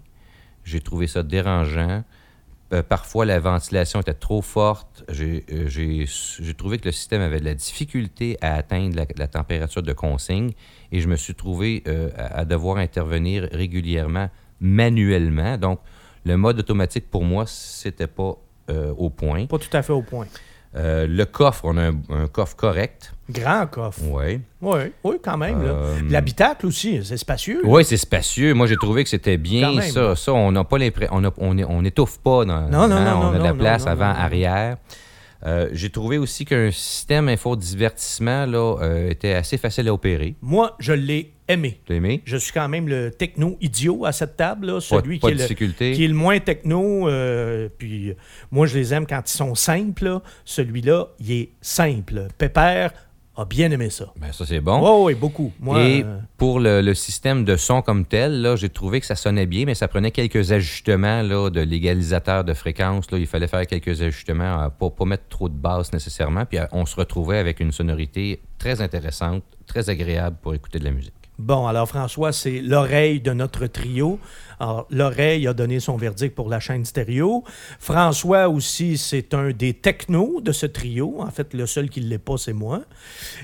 J'ai 0.68 0.82
trouvé 0.82 1.08
ça 1.08 1.24
dérangeant. 1.24 2.04
Euh, 2.74 2.84
parfois, 2.84 3.26
la 3.26 3.40
ventilation 3.40 4.02
était 4.02 4.14
trop 4.14 4.42
forte. 4.42 5.06
J'ai 5.08 5.46
euh, 5.54 5.70
j'ai- 5.70 6.54
trouvé 6.54 6.78
que 6.78 6.86
le 6.86 6.92
système 6.92 7.22
avait 7.22 7.40
de 7.40 7.46
la 7.46 7.54
difficulté 7.54 8.38
à 8.42 8.56
atteindre 8.56 9.02
la, 9.16 9.28
température 9.28 9.82
de 9.82 9.94
consigne 9.94 10.52
et 10.92 11.00
je 11.00 11.08
me 11.08 11.16
suis 11.16 11.36
trouvé 11.36 11.84
euh, 11.88 12.10
à, 12.18 12.40
à 12.40 12.46
devoir 12.46 12.78
intervenir 12.78 13.48
régulièrement 13.54 14.30
manuellement. 14.60 15.58
Donc, 15.58 15.80
le 16.26 16.36
mode 16.36 16.60
automatique, 16.60 17.10
pour 17.10 17.24
moi, 17.24 17.46
c'était 17.48 18.08
pas 18.08 18.36
au 18.98 19.10
point. 19.10 19.46
Pas 19.46 19.60
tout 19.60 19.70
à 19.72 19.82
fait 19.82 19.94
au 19.94 20.02
point. 20.02 20.28
Euh, 20.76 21.08
le 21.08 21.26
coffre, 21.26 21.62
on 21.66 21.78
a 21.78 21.84
un, 21.90 21.96
un 22.10 22.28
coffre 22.28 22.56
correct. 22.56 23.14
Grand 23.30 23.66
coffre. 23.68 24.00
Oui. 24.04 24.42
Oui, 24.62 24.80
oui, 25.04 25.16
quand 25.24 25.38
même. 25.38 25.62
Euh, 25.64 25.96
L'habitacle 26.10 26.66
aussi, 26.68 27.04
c'est 27.04 27.18
spacieux. 27.18 27.62
Oui, 27.64 27.84
c'est 27.84 27.98
spacieux. 27.98 28.54
Moi, 28.54 28.68
j'ai 28.68 28.76
trouvé 28.76 29.04
que 29.04 29.10
c'était 29.10 29.38
bien 29.38 29.82
ça. 29.82 30.16
Ça, 30.16 30.34
on 30.34 30.52
n'a 30.52 30.64
pas 30.64 30.78
l'impression. 30.78 31.14
On, 31.16 31.24
a- 31.26 31.34
on, 31.38 31.84
pas 32.24 32.46
dans. 32.46 32.54
hein, 32.54 32.68
Non, 32.70 32.88
non, 32.88 33.00
non, 33.02 33.20
On 33.24 33.34
a 33.34 33.40
de 33.40 33.44
la 33.44 33.54
place 33.54 33.88
avant, 33.88 34.06
arrière. 34.12 34.78
Euh, 35.46 35.70
j'ai 35.72 35.90
trouvé 35.90 36.18
aussi 36.18 36.46
qu'un 36.46 36.72
système 36.72 37.30
infodivertissement 37.30 38.46
était 39.10 39.34
assez 39.34 39.58
facile 39.58 39.88
à 39.88 39.94
opérer. 39.94 40.36
Moi, 40.42 40.76
je 40.80 40.94
l'ai 40.94 41.34
aimé. 41.48 41.80
Aimé? 41.90 42.22
Je 42.26 42.38
suis 42.38 42.52
quand 42.52 42.68
même 42.70 42.88
le 42.88 43.12
techno 43.12 43.58
idiot 43.62 44.06
à 44.06 44.12
cette 44.12 44.38
table, 44.38 44.68
là, 44.68 44.80
celui 44.82 45.20
pas 45.20 45.28
qui, 45.32 45.34
est 45.42 45.60
le, 45.60 45.94
qui 45.94 46.04
est 46.04 46.08
le 46.08 46.14
moins 46.14 46.40
techno. 46.40 47.08
euh, 47.10 47.70
puis 47.78 48.10
euh, 48.10 48.16
moi, 48.52 48.68
je 48.68 48.78
les 48.78 48.94
aime 48.94 49.06
quand 49.08 49.22
ils 49.26 49.32
sont 49.38 49.56
simples. 49.56 50.06
là. 50.06 50.22
Celui-là, 50.46 51.08
il 51.20 51.32
est 51.32 51.50
simple. 51.62 52.28
Pépère 52.38 52.92
a 53.40 53.46
bien 53.46 53.70
aimé 53.70 53.92
ça. 53.92 54.12
Ben, 54.20 54.32
ça, 54.34 54.48
c'est 54.48 54.60
bon. 54.62 54.80
Oui, 55.06 55.14
oui, 55.14 55.20
beaucoup. 55.20 55.54
Moi, 55.60 55.84
Et 55.84 56.04
euh, 56.04 56.18
pour 56.38 56.60
le, 56.60 56.82
le 56.82 56.94
système 56.96 57.46
de 57.46 57.56
son 57.56 57.84
comme 57.84 58.04
tel, 58.04 58.56
j'ai 58.58 58.70
trouvé 58.70 59.00
que 59.00 59.06
ça 59.06 59.14
sonnait 59.16 59.46
bien, 59.46 59.66
mais 59.66 59.76
ça 59.76 59.88
prenait 59.88 60.10
quelques 60.10 60.52
ajustements 60.52 61.22
là, 61.22 61.52
de 61.52 61.62
l'égalisateur 61.62 62.44
de 62.44 62.56
fréquence. 62.56 63.12
Là. 63.12 63.20
Il 63.20 63.28
fallait 63.28 63.48
faire 63.48 63.68
quelques 63.68 64.02
ajustements 64.02 64.68
pour 64.80 64.96
pas 64.96 65.06
mettre 65.06 65.28
trop 65.30 65.50
de 65.50 65.54
basse 65.54 65.94
nécessairement. 65.94 66.46
Puis 66.46 66.58
on 66.72 66.88
se 66.88 66.96
retrouvait 66.96 67.38
avec 67.38 67.60
une 67.60 67.72
sonorité 67.72 68.42
très 68.58 68.82
intéressante, 68.82 69.44
très 69.68 69.92
agréable 69.92 70.38
pour 70.42 70.56
écouter 70.56 70.80
de 70.80 70.86
la 70.86 70.92
musique. 70.92 71.14
Bon, 71.40 71.68
alors 71.68 71.88
François, 71.88 72.32
c'est 72.32 72.62
l'oreille 72.62 73.22
de 73.22 73.32
notre 73.32 73.68
trio. 73.68 74.20
Alors, 74.60 74.88
l'oreille 74.90 75.48
a 75.48 75.54
donné 75.54 75.80
son 75.80 75.96
verdict 75.96 76.34
pour 76.34 76.50
la 76.50 76.60
chaîne 76.60 76.84
stéréo. 76.84 77.44
François 77.80 78.50
aussi, 78.50 78.98
c'est 78.98 79.36
un 79.36 79.52
des 79.52 79.76
technos 79.76 80.42
de 80.42 80.52
ce 80.52 80.66
trio. 80.66 81.22
En 81.22 81.30
fait, 81.30 81.54
le 81.54 81.68
seul 81.68 81.92
qui 81.92 82.02
ne 82.02 82.08
l'est 82.08 82.18
pas, 82.18 82.38
c'est 82.38 82.54
moi. 82.54 82.82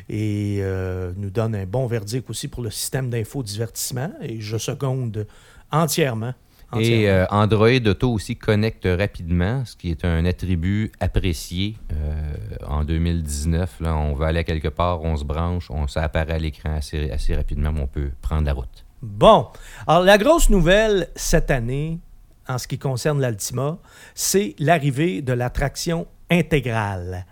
Et 0.09 0.57
euh, 0.61 1.11
nous 1.17 1.29
donne 1.29 1.53
un 1.53 1.65
bon 1.67 1.85
verdict 1.85 2.27
aussi 2.31 2.47
pour 2.47 2.63
le 2.63 2.71
système 2.71 3.11
d'infodivertissement. 3.11 4.11
Et 4.23 4.41
je 4.41 4.57
seconde 4.57 5.27
entièrement. 5.71 6.33
Et 6.79 7.09
euh, 7.09 7.25
Android 7.29 7.69
Auto 7.85 8.11
aussi 8.11 8.35
connecte 8.35 8.87
rapidement, 8.87 9.63
ce 9.65 9.75
qui 9.75 9.91
est 9.91 10.05
un 10.05 10.25
attribut 10.25 10.91
apprécié 10.99 11.77
euh, 11.91 12.33
en 12.67 12.83
2019. 12.83 13.79
Là, 13.81 13.95
on 13.95 14.13
va 14.13 14.27
aller 14.27 14.43
quelque 14.43 14.67
part, 14.67 15.01
on 15.03 15.15
se 15.17 15.23
branche, 15.23 15.69
on, 15.69 15.87
ça 15.87 16.03
apparaît 16.03 16.33
à 16.33 16.39
l'écran 16.39 16.75
assez, 16.75 17.11
assez 17.11 17.35
rapidement, 17.35 17.71
on 17.75 17.87
peut 17.87 18.11
prendre 18.21 18.45
la 18.45 18.53
route. 18.53 18.85
Bon. 19.01 19.47
Alors, 19.87 20.03
la 20.03 20.17
grosse 20.17 20.49
nouvelle 20.49 21.09
cette 21.15 21.51
année, 21.51 21.99
en 22.47 22.57
ce 22.57 22.67
qui 22.67 22.77
concerne 22.77 23.19
l'Altima, 23.19 23.77
c'est 24.15 24.55
l'arrivée 24.59 25.21
de 25.21 25.33
la 25.33 25.49
traction 25.49 26.07
intégrale. 26.29 27.25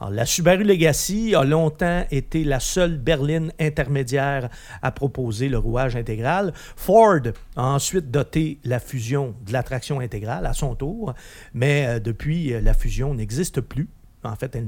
La 0.00 0.26
Subaru 0.26 0.62
Legacy 0.62 1.34
a 1.34 1.42
longtemps 1.42 2.04
été 2.10 2.44
la 2.44 2.60
seule 2.60 2.98
berline 2.98 3.50
intermédiaire 3.58 4.50
à 4.82 4.92
proposer 4.92 5.48
le 5.48 5.56
rouage 5.56 5.96
intégral. 5.96 6.52
Ford 6.76 7.20
a 7.56 7.64
ensuite 7.64 8.10
doté 8.10 8.58
la 8.64 8.78
fusion 8.78 9.34
de 9.46 9.52
la 9.54 9.62
traction 9.62 10.00
intégrale 10.00 10.44
à 10.44 10.52
son 10.52 10.74
tour, 10.74 11.14
mais 11.54 11.86
euh, 11.86 11.98
depuis, 11.98 12.52
euh, 12.52 12.60
la 12.60 12.74
fusion 12.74 13.14
n'existe 13.14 13.62
plus. 13.62 13.88
En 14.22 14.36
fait, 14.36 14.58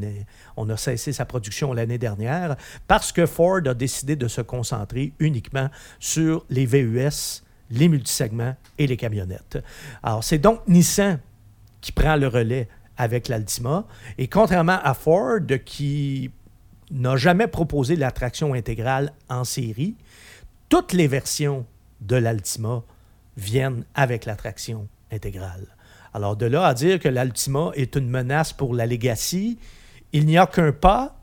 on 0.57 0.71
a 0.71 0.77
cessé 0.77 1.13
sa 1.13 1.25
production 1.25 1.73
l'année 1.73 1.99
dernière 1.99 2.57
parce 2.87 3.13
que 3.13 3.27
Ford 3.27 3.61
a 3.67 3.75
décidé 3.75 4.15
de 4.15 4.29
se 4.29 4.41
concentrer 4.41 5.13
uniquement 5.19 5.69
sur 5.99 6.47
les 6.49 6.65
VUS, 6.65 7.43
les 7.71 7.89
multisegments 7.89 8.55
et 8.79 8.87
les 8.87 8.97
camionnettes. 8.97 9.59
Alors, 10.03 10.23
c'est 10.23 10.39
donc 10.39 10.61
Nissan 10.69 11.19
qui 11.81 11.93
prend 11.93 12.17
le 12.17 12.29
relais 12.29 12.69
avec 12.99 13.29
l'Altima. 13.29 13.85
Et 14.19 14.29
contrairement 14.29 14.79
à 14.83 14.93
Ford, 14.93 15.39
qui 15.65 16.31
n'a 16.91 17.17
jamais 17.17 17.47
proposé 17.47 17.97
la 17.97 18.11
traction 18.11 18.53
intégrale 18.53 19.13
en 19.31 19.45
série, 19.45 19.95
toutes 20.69 20.93
les 20.93 21.07
versions 21.07 21.65
de 22.03 22.17
l'Altima 22.17 22.83
viennent 23.39 23.85
avec 23.95 24.27
la 24.27 24.37
traction 24.37 24.87
intégrale. 25.11 25.67
Alors 26.13 26.37
de 26.37 26.47
là 26.47 26.67
à 26.67 26.75
dire 26.75 26.99
que 26.99 27.09
l'Altima 27.09 27.71
est 27.75 27.95
une 27.97 28.09
menace 28.11 28.53
pour 28.53 28.75
la 28.75 28.85
Legacy, 28.87 29.59
il 30.13 30.27
n'y 30.27 30.37
a 30.39 30.47
qu'un 30.47 30.73
pas 30.73 31.15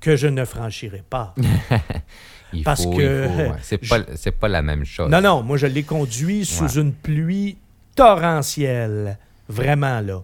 que 0.00 0.16
je 0.16 0.26
ne 0.26 0.44
franchirai 0.44 1.02
pas. 1.08 1.34
Il 2.52 2.62
Parce 2.62 2.84
faut- 2.84 2.92
que- 2.92 3.26
ouais. 3.26 3.52
c'est 3.62 3.78
pas, 3.78 3.98
c'est 4.14 4.30
pas 4.30 4.48
la 4.48 4.62
même 4.62 4.84
chose. 4.84 5.10
Non, 5.10 5.20
non, 5.20 5.42
moi 5.42 5.56
je 5.56 5.66
l'ai 5.66 5.82
conduit 5.82 6.44
sous 6.44 6.64
Ouais. 6.76 6.80
une 6.82 6.92
pluie 6.92 7.58
torrentielle, 7.96 9.18
vraiment 9.48 10.00
là. 10.00 10.22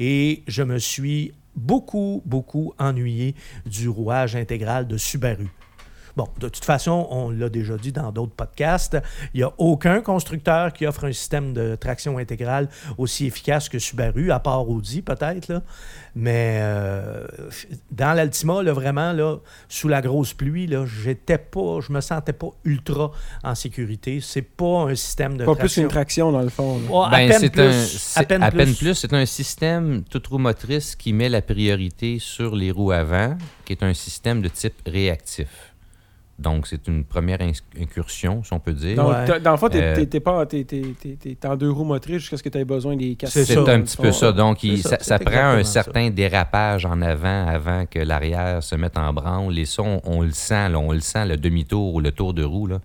Et 0.00 0.42
je 0.48 0.62
me 0.62 0.78
suis 0.78 1.32
beaucoup, 1.54 2.22
beaucoup 2.24 2.72
ennuyé 2.78 3.34
du 3.66 3.88
rouage 3.88 4.34
intégral 4.34 4.88
de 4.88 4.96
Subaru. 4.96 5.48
Bon, 6.20 6.28
de 6.38 6.50
toute 6.50 6.66
façon, 6.66 7.06
on 7.10 7.30
l'a 7.30 7.48
déjà 7.48 7.78
dit 7.78 7.92
dans 7.92 8.12
d'autres 8.12 8.34
podcasts, 8.34 8.98
il 9.32 9.38
n'y 9.38 9.42
a 9.42 9.50
aucun 9.56 10.02
constructeur 10.02 10.70
qui 10.74 10.84
offre 10.86 11.04
un 11.06 11.12
système 11.12 11.54
de 11.54 11.76
traction 11.76 12.18
intégrale 12.18 12.68
aussi 12.98 13.24
efficace 13.24 13.70
que 13.70 13.78
Subaru, 13.78 14.30
à 14.30 14.38
part 14.38 14.68
Audi 14.68 15.00
peut-être. 15.00 15.62
Mais 16.14 16.58
euh, 16.60 17.26
dans 17.90 18.12
l'Altima, 18.12 18.62
là, 18.62 18.74
vraiment, 18.74 19.14
là, 19.14 19.38
sous 19.70 19.88
la 19.88 20.02
grosse 20.02 20.34
pluie, 20.34 20.66
là, 20.66 20.84
j'étais 20.84 21.38
pas, 21.38 21.78
je 21.80 21.90
me 21.90 22.02
sentais 22.02 22.34
pas 22.34 22.48
ultra 22.64 23.12
en 23.42 23.54
sécurité. 23.54 24.20
C'est 24.20 24.42
pas 24.42 24.82
un 24.90 24.94
système 24.94 25.38
de 25.38 25.46
Pas 25.46 25.52
plus 25.54 25.60
traction. 25.60 25.82
qu'une 25.84 25.90
traction, 25.90 26.32
dans 26.32 26.42
le 26.42 26.50
fond. 26.50 26.80
à 27.02 27.10
Ben, 27.12 27.28
peine 27.30 27.38
c'est 27.40 27.48
plus. 27.50 27.62
un, 28.16 28.20
à 28.20 28.24
peine, 28.24 28.42
à 28.42 28.50
plus. 28.50 28.58
peine 28.58 28.74
plus. 28.74 28.94
C'est 28.94 29.14
un 29.14 29.24
système 29.24 30.02
toute 30.04 30.26
roue 30.26 30.36
motrice 30.36 30.96
qui 30.96 31.14
met 31.14 31.30
la 31.30 31.40
priorité 31.40 32.18
sur 32.18 32.54
les 32.54 32.70
roues 32.72 32.92
avant, 32.92 33.38
qui 33.64 33.72
est 33.72 33.82
un 33.82 33.94
système 33.94 34.42
de 34.42 34.48
type 34.48 34.74
réactif. 34.86 35.48
Donc, 36.40 36.66
c'est 36.66 36.88
une 36.88 37.04
première 37.04 37.38
incursion, 37.78 38.42
si 38.42 38.52
on 38.52 38.58
peut 38.58 38.72
dire. 38.72 38.96
Donc, 38.96 39.12
Ouais. 39.12 39.40
dans 39.40 39.50
le 39.50 39.56
fond, 39.58 39.68
t'es 39.68 39.82
Euh, 39.82 39.94
t'es- 39.94 40.06
t'es 40.06 40.20
pas 40.20 40.46
t'es- 40.46 40.64
t'es- 40.64 40.94
t'es- 40.98 41.34
t'es 41.34 41.46
en 41.48 41.54
deux 41.54 41.70
roues 41.70 41.84
motrices 41.84 42.18
jusqu'à 42.20 42.36
ce 42.38 42.42
que 42.42 42.48
tu 42.48 42.58
aies 42.58 42.64
besoin 42.64 42.96
des 42.96 43.14
quatre 43.14 43.30
C'est 43.30 43.56
un 43.58 43.80
petit 43.82 43.96
peu 43.96 44.10
ça. 44.10 44.32
Donc, 44.32 44.64
il- 44.64 44.78
ça, 44.82 44.90
ça, 44.90 44.96
c'est 45.00 45.04
ça 45.04 45.18
prend 45.18 45.50
un 45.50 45.62
ça. 45.64 45.82
certain 45.82 46.10
dérapage 46.10 46.86
en 46.86 47.00
avant 47.02 47.46
avant 47.46 47.84
que 47.86 47.98
l'arrière 47.98 48.62
se 48.62 48.74
mette 48.74 48.96
en 48.96 49.12
branle. 49.12 49.58
Et 49.58 49.66
ça, 49.66 49.82
on, 49.82 50.00
on 50.04 50.22
le 50.22 50.30
sent, 50.32 50.70
là, 50.70 50.78
on 50.78 50.92
le 50.92 51.00
sent, 51.00 51.26
le 51.26 51.36
demi-tour 51.36 51.94
ou 51.94 52.00
le 52.00 52.10
tour 52.12 52.32
de 52.34 52.42
roue. 52.44 52.66
Là. 52.66 52.80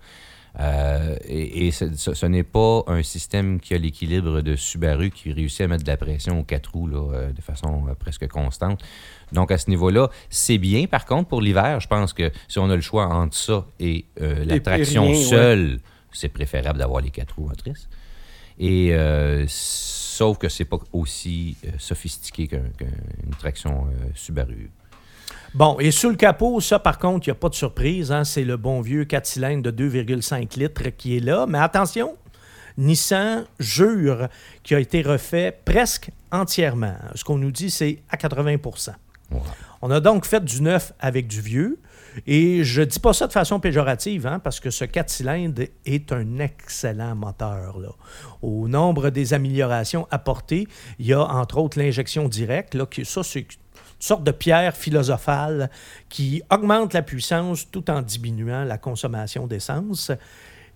Euh, 0.58 1.16
et 1.28 1.66
et 1.66 1.70
ce, 1.70 2.24
n'est 2.26 2.42
pas 2.42 2.82
un 2.86 3.02
système 3.02 3.60
qui 3.60 3.74
a 3.74 3.78
l'équilibre 3.78 4.40
de 4.40 4.56
Subaru 4.56 5.10
qui 5.10 5.30
réussit 5.32 5.60
à 5.60 5.68
mettre 5.68 5.84
de 5.84 5.90
la 5.90 5.98
pression 5.98 6.40
aux 6.40 6.44
quatre 6.44 6.72
roues 6.72 6.86
là, 6.86 7.12
euh, 7.12 7.30
de 7.32 7.42
façon 7.42 7.84
euh, 7.88 7.94
presque 7.94 8.26
constante. 8.28 8.80
Donc, 9.32 9.50
à 9.50 9.58
ce 9.58 9.68
niveau-là, 9.68 10.08
c'est 10.30 10.56
bien. 10.56 10.86
Par 10.86 11.04
contre, 11.04 11.28
pour 11.28 11.42
l'hiver, 11.42 11.80
je 11.80 11.88
pense 11.88 12.12
que 12.14 12.30
si 12.48 12.58
on 12.58 12.70
a 12.70 12.74
le 12.76 12.80
choix 12.80 13.06
entre 13.06 13.36
ça 13.36 13.66
et 13.80 14.06
la 14.18 14.56
Et- 14.56 14.62
traction 14.62 15.02
rien, 15.02 15.12
ouais. 15.12 15.22
seule, 15.24 15.80
c'est 16.12 16.28
préférable 16.30 16.78
d'avoir 16.78 17.02
les 17.02 17.10
quatre 17.10 17.34
roues 17.36 17.48
motrices. 17.48 17.88
Et 18.58 18.94
sauf 19.48 20.38
que 20.38 20.48
c'est 20.48 20.64
pas 20.64 20.78
aussi 20.94 21.58
sophistiqué 21.78 22.48
qu'un- 22.48 22.70
qu'une 22.78 23.34
traction 23.38 23.88
Subaru. 24.14 24.70
Bon, 25.56 25.78
et 25.80 25.90
sous 25.90 26.10
le 26.10 26.16
capot, 26.16 26.60
ça, 26.60 26.78
par 26.78 26.98
contre, 26.98 27.26
il 27.26 27.30
n'y 27.30 27.32
a 27.32 27.40
pas 27.40 27.48
de 27.48 27.54
surprise. 27.54 28.12
hein, 28.12 28.24
c'est 28.24 28.44
le 28.44 28.58
bon 28.58 28.82
vieux 28.82 29.06
4 29.06 29.24
cylindres 29.24 29.72
de 29.72 29.88
2,5 29.88 30.58
litres 30.58 30.90
qui 30.98 31.16
est 31.16 31.20
là. 31.20 31.46
Mais 31.48 31.56
attention, 31.56 32.14
Nissan 32.76 33.46
jure 33.58 34.28
qu'il 34.62 34.76
a 34.76 34.80
été 34.80 35.00
refait 35.00 35.58
presque 35.64 36.10
entièrement. 36.30 36.96
Ce 37.14 37.24
qu'on 37.24 37.38
nous 37.38 37.52
dit, 37.52 37.70
c'est 37.70 38.02
à 38.10 38.18
80 38.18 38.56
Voilà. 39.30 39.46
On 39.80 39.90
a 39.90 40.00
donc 40.00 40.26
fait 40.26 40.44
du 40.44 40.60
neuf 40.60 40.92
avec 41.00 41.26
du 41.26 41.40
vieux. 41.40 41.78
Et 42.26 42.62
je 42.62 42.82
dis 42.82 42.98
pas 42.98 43.14
ça 43.14 43.26
de 43.26 43.32
façon 43.32 43.58
péjorative, 43.58 44.26
hein, 44.26 44.38
parce 44.38 44.60
que 44.60 44.70
ce 44.70 44.84
4 44.84 45.08
cylindres 45.08 45.62
est 45.86 46.12
un 46.12 46.38
excellent 46.38 47.14
moteur. 47.14 47.78
Là. 47.78 47.88
Au 48.42 48.68
nombre 48.68 49.08
des 49.08 49.32
améliorations 49.32 50.06
apportées, 50.10 50.68
il 50.98 51.06
y 51.06 51.14
a 51.14 51.22
entre 51.22 51.56
autres 51.56 51.78
l'injection 51.78 52.28
directe. 52.28 52.74
Là, 52.74 52.84
qui, 52.84 53.06
ça, 53.06 53.22
c'est 53.22 53.46
sorte 53.98 54.24
de 54.24 54.30
pierre 54.30 54.76
philosophale 54.76 55.70
qui 56.08 56.42
augmente 56.50 56.94
la 56.94 57.02
puissance 57.02 57.70
tout 57.70 57.90
en 57.90 58.02
diminuant 58.02 58.64
la 58.64 58.78
consommation 58.78 59.46
d'essence. 59.46 60.12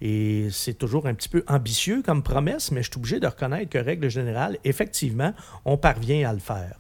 Et 0.01 0.49
c'est 0.51 0.75
toujours 0.75 1.07
un 1.07 1.15
petit 1.15 1.29
peu 1.29 1.45
ambitieux 1.47 2.03
comme 2.03 2.23
promesse, 2.23 2.71
mais 2.71 2.83
je 2.83 2.91
suis 2.91 2.99
obligé 2.99 3.21
de 3.21 3.27
reconnaître 3.27 3.69
que, 3.69 3.79
règle 3.79 4.09
générale, 4.09 4.57
effectivement, 4.65 5.35
on 5.65 5.77
parvient 5.77 6.29
à 6.29 6.33
le 6.33 6.39
faire. 6.39 6.79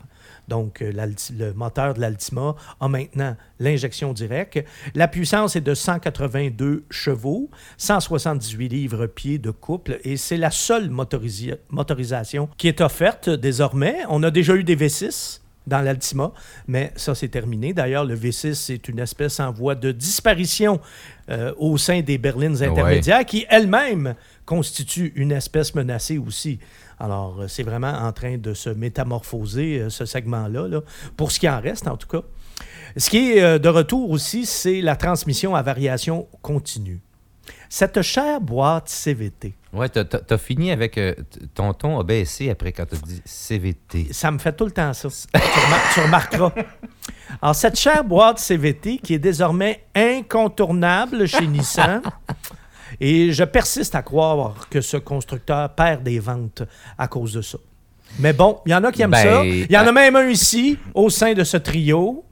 Donc, 0.49 0.83
euh, 0.83 0.91
le 1.39 1.53
moteur 1.53 1.95
de 1.95 2.01
l'Altima 2.01 2.57
a 2.81 2.89
maintenant 2.89 3.37
l'injection 3.61 4.13
directe. 4.13 4.65
La 4.95 5.07
puissance 5.07 5.55
est 5.55 5.61
de 5.61 5.75
182 5.75 6.85
chevaux, 6.91 7.51
178 7.77 8.69
livres-pieds 8.69 9.39
de 9.39 9.51
couple, 9.51 10.01
et 10.03 10.17
c'est 10.17 10.39
la 10.39 10.51
seule 10.51 10.91
motorisation 10.91 12.49
qui 12.57 12.69
est 12.69 12.81
offerte 12.81 13.29
désormais. 13.29 13.99
On 14.09 14.23
a 14.23 14.31
déjà 14.31 14.57
eu 14.57 14.65
des 14.65 14.77
V6 14.77 15.41
dans 15.67 15.81
l'Altima, 15.81 16.33
mais 16.67 16.93
ça, 16.97 17.15
c'est 17.15 17.29
terminé. 17.29 17.73
D'ailleurs, 17.73 18.05
le 18.05 18.17
V6, 18.17 18.55
c'est 18.55 18.89
une 18.89 18.99
espèce 18.99 19.41
en 19.41 19.53
voie 19.53 19.75
de 19.75 19.93
disparition 19.93 20.81
euh, 21.31 21.53
au 21.59 21.79
sein 21.79 22.01
des 22.01 22.19
berlines 22.19 22.63
intermédiaires, 22.63 23.25
qui 23.25 23.47
elle-même 23.49 24.15
constitue 24.47 25.13
une 25.17 25.33
espèce 25.33 25.75
menacée 25.75 26.19
aussi. 26.19 26.59
Alors, 26.99 27.41
euh, 27.41 27.49
c'est 27.49 27.63
vraiment 27.63 27.93
en 27.93 28.13
train 28.13 28.39
de 28.39 28.55
se 28.55 28.71
métamorphoser, 28.71 29.81
euh, 29.81 29.91
ce 29.91 30.07
segment-là, 30.07 30.67
là, 30.67 30.81
pour 31.17 31.31
ce 31.31 31.39
qui 31.39 31.49
en 31.49 31.61
reste, 31.61 31.87
en 31.87 31.97
tout 31.97 32.09
cas. 32.09 32.23
Ce 32.97 33.09
qui 33.09 33.33
est 33.33 33.59
de 33.61 33.69
retour 33.69 34.11
aussi, 34.11 34.45
c'est 34.45 34.81
la 34.81 34.97
transmission 34.97 35.55
à 35.55 35.63
variation 35.63 36.27
continue. 36.43 37.01
Cette 37.73 38.03
chère 38.03 38.41
boîte 38.41 38.89
CVT, 38.89 39.55
Ouais, 39.73 39.89
t'as- 39.89 40.05
t'as 40.05 40.39
fini 40.39 40.73
avec. 40.73 40.99
euh, 40.99 41.15
ton 41.55 41.73
ton 41.73 42.01
a 42.01 42.03
baissé 42.03 42.51
après 42.51 42.73
quand 42.73 42.85
t'as 42.85 42.97
dit 42.97 43.23
CVT. 43.25 44.09
ça 44.13 44.33
me 44.33 44.39
fait 44.39 44.53
tout 44.53 44.65
le 44.65 44.73
temps 44.73 44.93
ça. 44.93 45.09
tu, 45.09 45.39
remar- 45.39 45.95
tu 45.95 46.01
remarqueras. 46.01 46.53
Alors, 47.41 47.55
cette 47.55 47.79
chère 47.79 48.03
boîte 48.03 48.41
CVT 48.41 48.99
qui 48.99 49.15
est 49.15 49.21
désormais 49.21 49.85
incontournable 49.95 51.27
chez 51.29 51.47
Nissan. 51.47 52.03
Et 53.01 53.33
je 53.33 53.45
persiste 53.45 53.95
à 53.95 54.03
croire 54.03 54.69
que 54.69 54.81
ce 54.81 54.97
constructeur 54.97 55.73
perd 55.75 56.03
des 56.03 56.19
ventes 56.19 56.63
à 56.99 57.07
cause 57.07 57.35
de 57.35 57.41
ça. 57.43 57.57
Mais 58.19 58.33
bon, 58.33 58.59
il 58.67 58.73
y 58.73 58.75
en 58.75 58.83
a 58.83 58.91
qui 58.91 59.03
aiment 59.03 59.13
Ben, 59.13 59.23
ça. 59.23 59.45
Il 59.45 59.71
y 59.71 59.79
en 59.79 59.87
a 59.87 59.93
même 59.93 60.17
un 60.17 60.29
ici, 60.29 60.77
au 60.95 61.09
sein 61.09 61.33
de 61.35 61.45
ce 61.45 61.57
trio. 61.57 62.25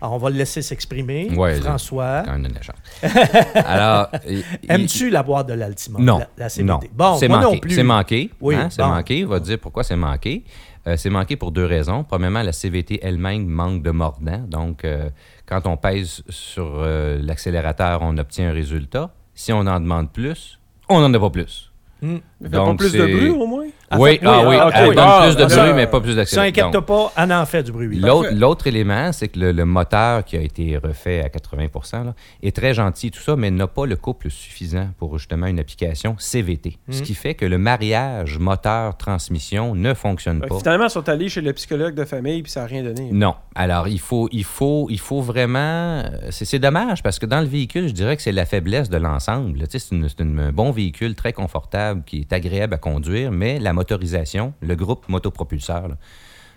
Alors, 0.00 0.14
on 0.14 0.18
va 0.18 0.30
le 0.30 0.36
laisser 0.36 0.60
s'exprimer. 0.62 1.30
Ouais, 1.36 1.54
François, 1.60 2.22
Quand 2.24 2.32
même 2.38 2.46
une. 2.46 3.10
Alors. 3.64 4.08
il- 4.28 4.44
aimes-tu 4.68 5.10
la 5.10 5.22
boîte 5.22 5.48
de 5.48 5.54
l'Altima? 5.54 5.98
Non. 6.00 6.18
La, 6.18 6.28
la 6.36 6.48
CVT? 6.48 6.66
non. 6.68 6.80
Bon, 6.92 7.16
c'est 7.16 7.28
manqué. 7.28 7.44
non 7.44 7.58
plus. 7.58 7.70
C'est 7.74 7.82
manqué. 7.82 8.30
Oui, 8.40 8.54
hein, 8.54 8.68
c'est 8.70 8.82
manqué. 8.82 9.24
On 9.24 9.28
va 9.28 9.40
dire 9.40 9.58
pourquoi 9.58 9.84
c'est 9.84 9.96
manqué. 9.96 10.44
Euh, 10.86 10.96
c'est 10.98 11.08
manqué 11.10 11.36
pour 11.36 11.50
deux 11.50 11.64
raisons. 11.64 12.04
Premièrement, 12.04 12.42
la 12.42 12.52
CVT 12.52 13.00
elle-même 13.02 13.46
manque 13.46 13.82
de 13.82 13.90
mordant. 13.90 14.38
Donc, 14.46 14.84
euh, 14.84 15.08
quand 15.46 15.66
on 15.66 15.76
pèse 15.78 16.22
sur 16.28 16.74
euh, 16.76 17.18
l'accélérateur, 17.22 18.00
on 18.02 18.18
obtient 18.18 18.50
un 18.50 18.52
résultat. 18.52 19.10
Si 19.34 19.52
on 19.52 19.60
en 19.60 19.80
demande 19.80 20.12
plus, 20.12 20.60
on 20.88 21.00
n'en 21.00 21.12
a 21.14 21.18
pas 21.18 21.30
plus. 21.30 21.70
Hmm. 22.04 22.16
Ça 22.42 22.48
fait 22.50 22.50
pas 22.50 22.56
Donc, 22.64 22.78
plus 22.78 22.92
de 22.92 22.98
bruit, 23.06 23.30
au 23.30 23.46
moins? 23.46 23.64
Ah, 23.90 23.96
oui, 23.98 24.18
ah 24.24 24.40
oui, 24.40 24.46
oui, 24.48 24.56
ah, 24.60 24.66
ok, 24.66 24.72
elle 24.76 24.88
oui. 24.90 24.94
donne 24.96 25.04
Ah, 25.06 25.22
plus 25.24 25.36
de 25.44 25.48
ça- 25.48 25.62
bruit, 25.62 25.72
mais 25.74 25.86
pas 25.86 26.00
plus 26.00 26.10
Ça 26.10 26.16
d'accélérateur. 26.16 26.66
inquiète 26.68 26.84
pas, 26.84 27.12
elle 27.16 27.32
en 27.32 27.46
fait 27.46 27.62
du 27.62 27.72
bruit. 27.72 27.86
oui. 27.88 28.00
L'autre, 28.32 28.66
élément, 28.66 29.12
c'est 29.12 29.28
que 29.28 29.38
le, 29.38 29.52
le 29.52 29.64
moteur 29.64 30.24
qui 30.24 30.36
a 30.36 30.40
été 30.40 30.76
refait 30.76 31.22
à 31.22 31.28
80 31.28 31.68
là, 32.04 32.14
est 32.42 32.54
très 32.54 32.74
gentil, 32.74 33.10
tout 33.10 33.20
ça, 33.20 33.36
mais 33.36 33.50
n'a 33.50 33.66
pas 33.66 33.86
le 33.86 33.96
couple 33.96 34.30
suffisant 34.30 34.88
pour 34.98 35.16
justement 35.18 35.46
une 35.46 35.58
application 35.60 36.16
CVT. 36.18 36.76
Ce 36.90 36.98
Mhm. 36.98 37.02
qui 37.04 37.14
fait 37.14 37.34
que 37.34 37.46
le 37.46 37.56
mariage 37.58 38.38
moteur-transmission 38.38 39.74
ne 39.74 39.94
fonctionne 39.94 40.40
pas. 40.40 40.58
Finalement, 40.58 40.84
ils 40.86 40.90
sont 40.90 41.08
allés 41.08 41.28
chez 41.28 41.40
le 41.40 41.52
psychologue 41.52 41.94
de 41.94 42.04
famille, 42.04 42.42
puis 42.42 42.50
ça 42.52 42.60
n'a 42.60 42.66
rien 42.66 42.82
donné. 42.82 43.08
Non. 43.12 43.34
Alors, 43.54 43.88
il 43.88 44.00
faut, 44.00 44.28
il 44.32 44.44
faut, 44.44 44.88
il 44.90 44.98
faut 45.00 45.20
vraiment. 45.20 46.02
C'est, 46.30 46.58
dommage 46.58 47.02
parce 47.02 47.18
que 47.18 47.26
dans 47.26 47.40
le 47.40 47.46
véhicule, 47.46 47.88
je 47.88 47.92
dirais 47.92 48.16
que 48.16 48.22
c'est 48.22 48.32
la 48.32 48.46
faiblesse 48.46 48.88
de 48.90 48.96
l'ensemble. 48.96 49.58
Tu 49.60 49.64
sais, 49.70 49.78
c'est, 49.78 49.94
une- 49.94 50.08
c'est 50.08 50.20
une- 50.20 50.38
un 50.40 50.52
bon 50.52 50.70
véhicule 50.70 51.14
très 51.14 51.32
confortable 51.32 51.93
qui 52.02 52.20
est 52.20 52.32
agréable 52.32 52.74
à 52.74 52.78
conduire, 52.78 53.30
mais 53.30 53.58
la 53.58 53.72
motorisation, 53.72 54.54
le 54.60 54.74
groupe 54.74 55.08
motopropulseur, 55.08 55.90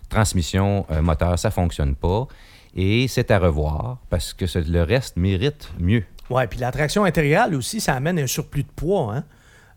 transmission, 0.10 0.86
euh, 0.92 1.02
moteur, 1.02 1.38
ça 1.38 1.52
fonctionne 1.52 1.96
pas. 1.96 2.28
Et 2.76 3.08
c'est 3.08 3.32
à 3.32 3.40
revoir 3.40 3.98
parce 4.10 4.34
que 4.34 4.46
le 4.60 4.84
reste 4.84 5.18
mérite 5.18 5.72
mieux. 5.80 6.04
Oui, 6.30 6.46
puis 6.48 6.60
la 6.60 6.72
traction 6.72 7.06
intégrale 7.06 7.56
aussi, 7.56 7.80
ça 7.80 7.94
amène 7.94 8.20
un 8.20 8.28
surplus 8.28 8.64
de 8.64 8.72
poids. 8.76 9.16
Hein? 9.16 9.24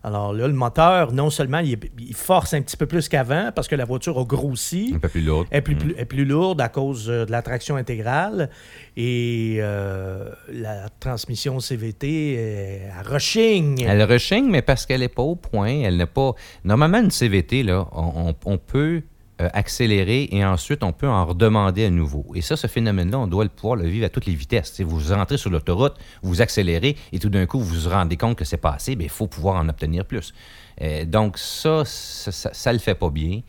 Alors 0.03 0.33
là, 0.33 0.47
le 0.47 0.53
moteur, 0.53 1.11
non 1.11 1.29
seulement 1.29 1.59
il, 1.59 1.77
force 2.15 2.53
un 2.55 2.61
petit 2.61 2.75
peu 2.75 2.87
plus 2.87 3.07
qu'avant 3.07 3.51
parce 3.53 3.67
que 3.67 3.75
la 3.75 3.85
voiture 3.85 4.17
a 4.17 4.23
grossi, 4.23 4.93
Un 4.95 4.99
peu 4.99 5.09
plus 5.09 5.21
lourd. 5.21 5.45
est 5.51 5.61
plus, 5.61 5.75
plus- 5.75 5.93
est 5.97 6.05
plus 6.05 6.25
lourde 6.25 6.59
à 6.59 6.69
cause 6.69 7.07
euh, 7.09 7.25
de 7.25 7.31
la 7.31 7.41
traction 7.43 7.75
intégrale 7.75 8.49
et 8.97 9.57
euh, 9.59 10.29
la 10.51 10.89
transmission 10.99 11.59
CVT 11.59 12.33
est 12.33 12.81
à 12.97 13.03
rushing. 13.03 13.83
Elle 13.87 14.03
rechigne, 14.03 14.49
mais 14.49 14.61
parce 14.61 14.85
qu'elle 14.85 15.01
n'est 15.01 15.07
pas 15.07 15.21
au 15.21 15.35
point. 15.35 15.81
Elle 15.83 15.97
n'est 15.97 16.05
pas. 16.07 16.33
Normalement, 16.63 16.99
une 16.99 17.11
CVT, 17.11 17.63
là, 17.63 17.87
on 17.93 18.57
peut 18.57 19.03
euh, 19.41 19.49
accélérer 19.53 20.29
et 20.31 20.45
ensuite 20.45 20.83
on 20.83 20.91
peut 20.91 21.07
en 21.07 21.25
redemander 21.25 21.85
à 21.85 21.89
nouveau. 21.89 22.25
Et 22.35 22.41
ça, 22.41 22.55
ce 22.55 22.67
phénomène-là, 22.67 23.17
on 23.19 23.27
doit 23.27 23.43
le 23.43 23.49
pouvoir 23.49 23.75
le 23.75 23.87
vivre 23.87 24.05
à 24.05 24.09
toutes 24.09 24.27
les 24.27 24.35
vitesses. 24.35 24.73
Sais, 24.73 24.83
vous 24.83 24.99
rentrez 25.13 25.37
sur 25.37 25.49
l'autoroute, 25.49 25.95
vous 26.21 26.41
accélérez 26.41 26.95
et 27.11 27.19
tout 27.19 27.29
d'un 27.29 27.45
coup, 27.47 27.59
vous 27.59 27.81
vous 27.81 27.89
rendez 27.89 28.17
compte 28.17 28.37
que 28.37 28.45
c'est 28.45 28.57
pas 28.57 28.73
assez, 28.73 28.95
bien, 28.95 29.05
il 29.05 29.09
faut 29.09 29.27
pouvoir 29.27 29.55
en 29.55 29.67
obtenir 29.67 30.05
plus. 30.05 30.33
Euh, 30.81 31.05
donc, 31.05 31.37
ça, 31.37 31.83
ça 31.85 32.71
ne 32.71 32.77
le 32.77 32.79
fait 32.79 32.95
pas 32.95 33.09
bien. 33.09 33.41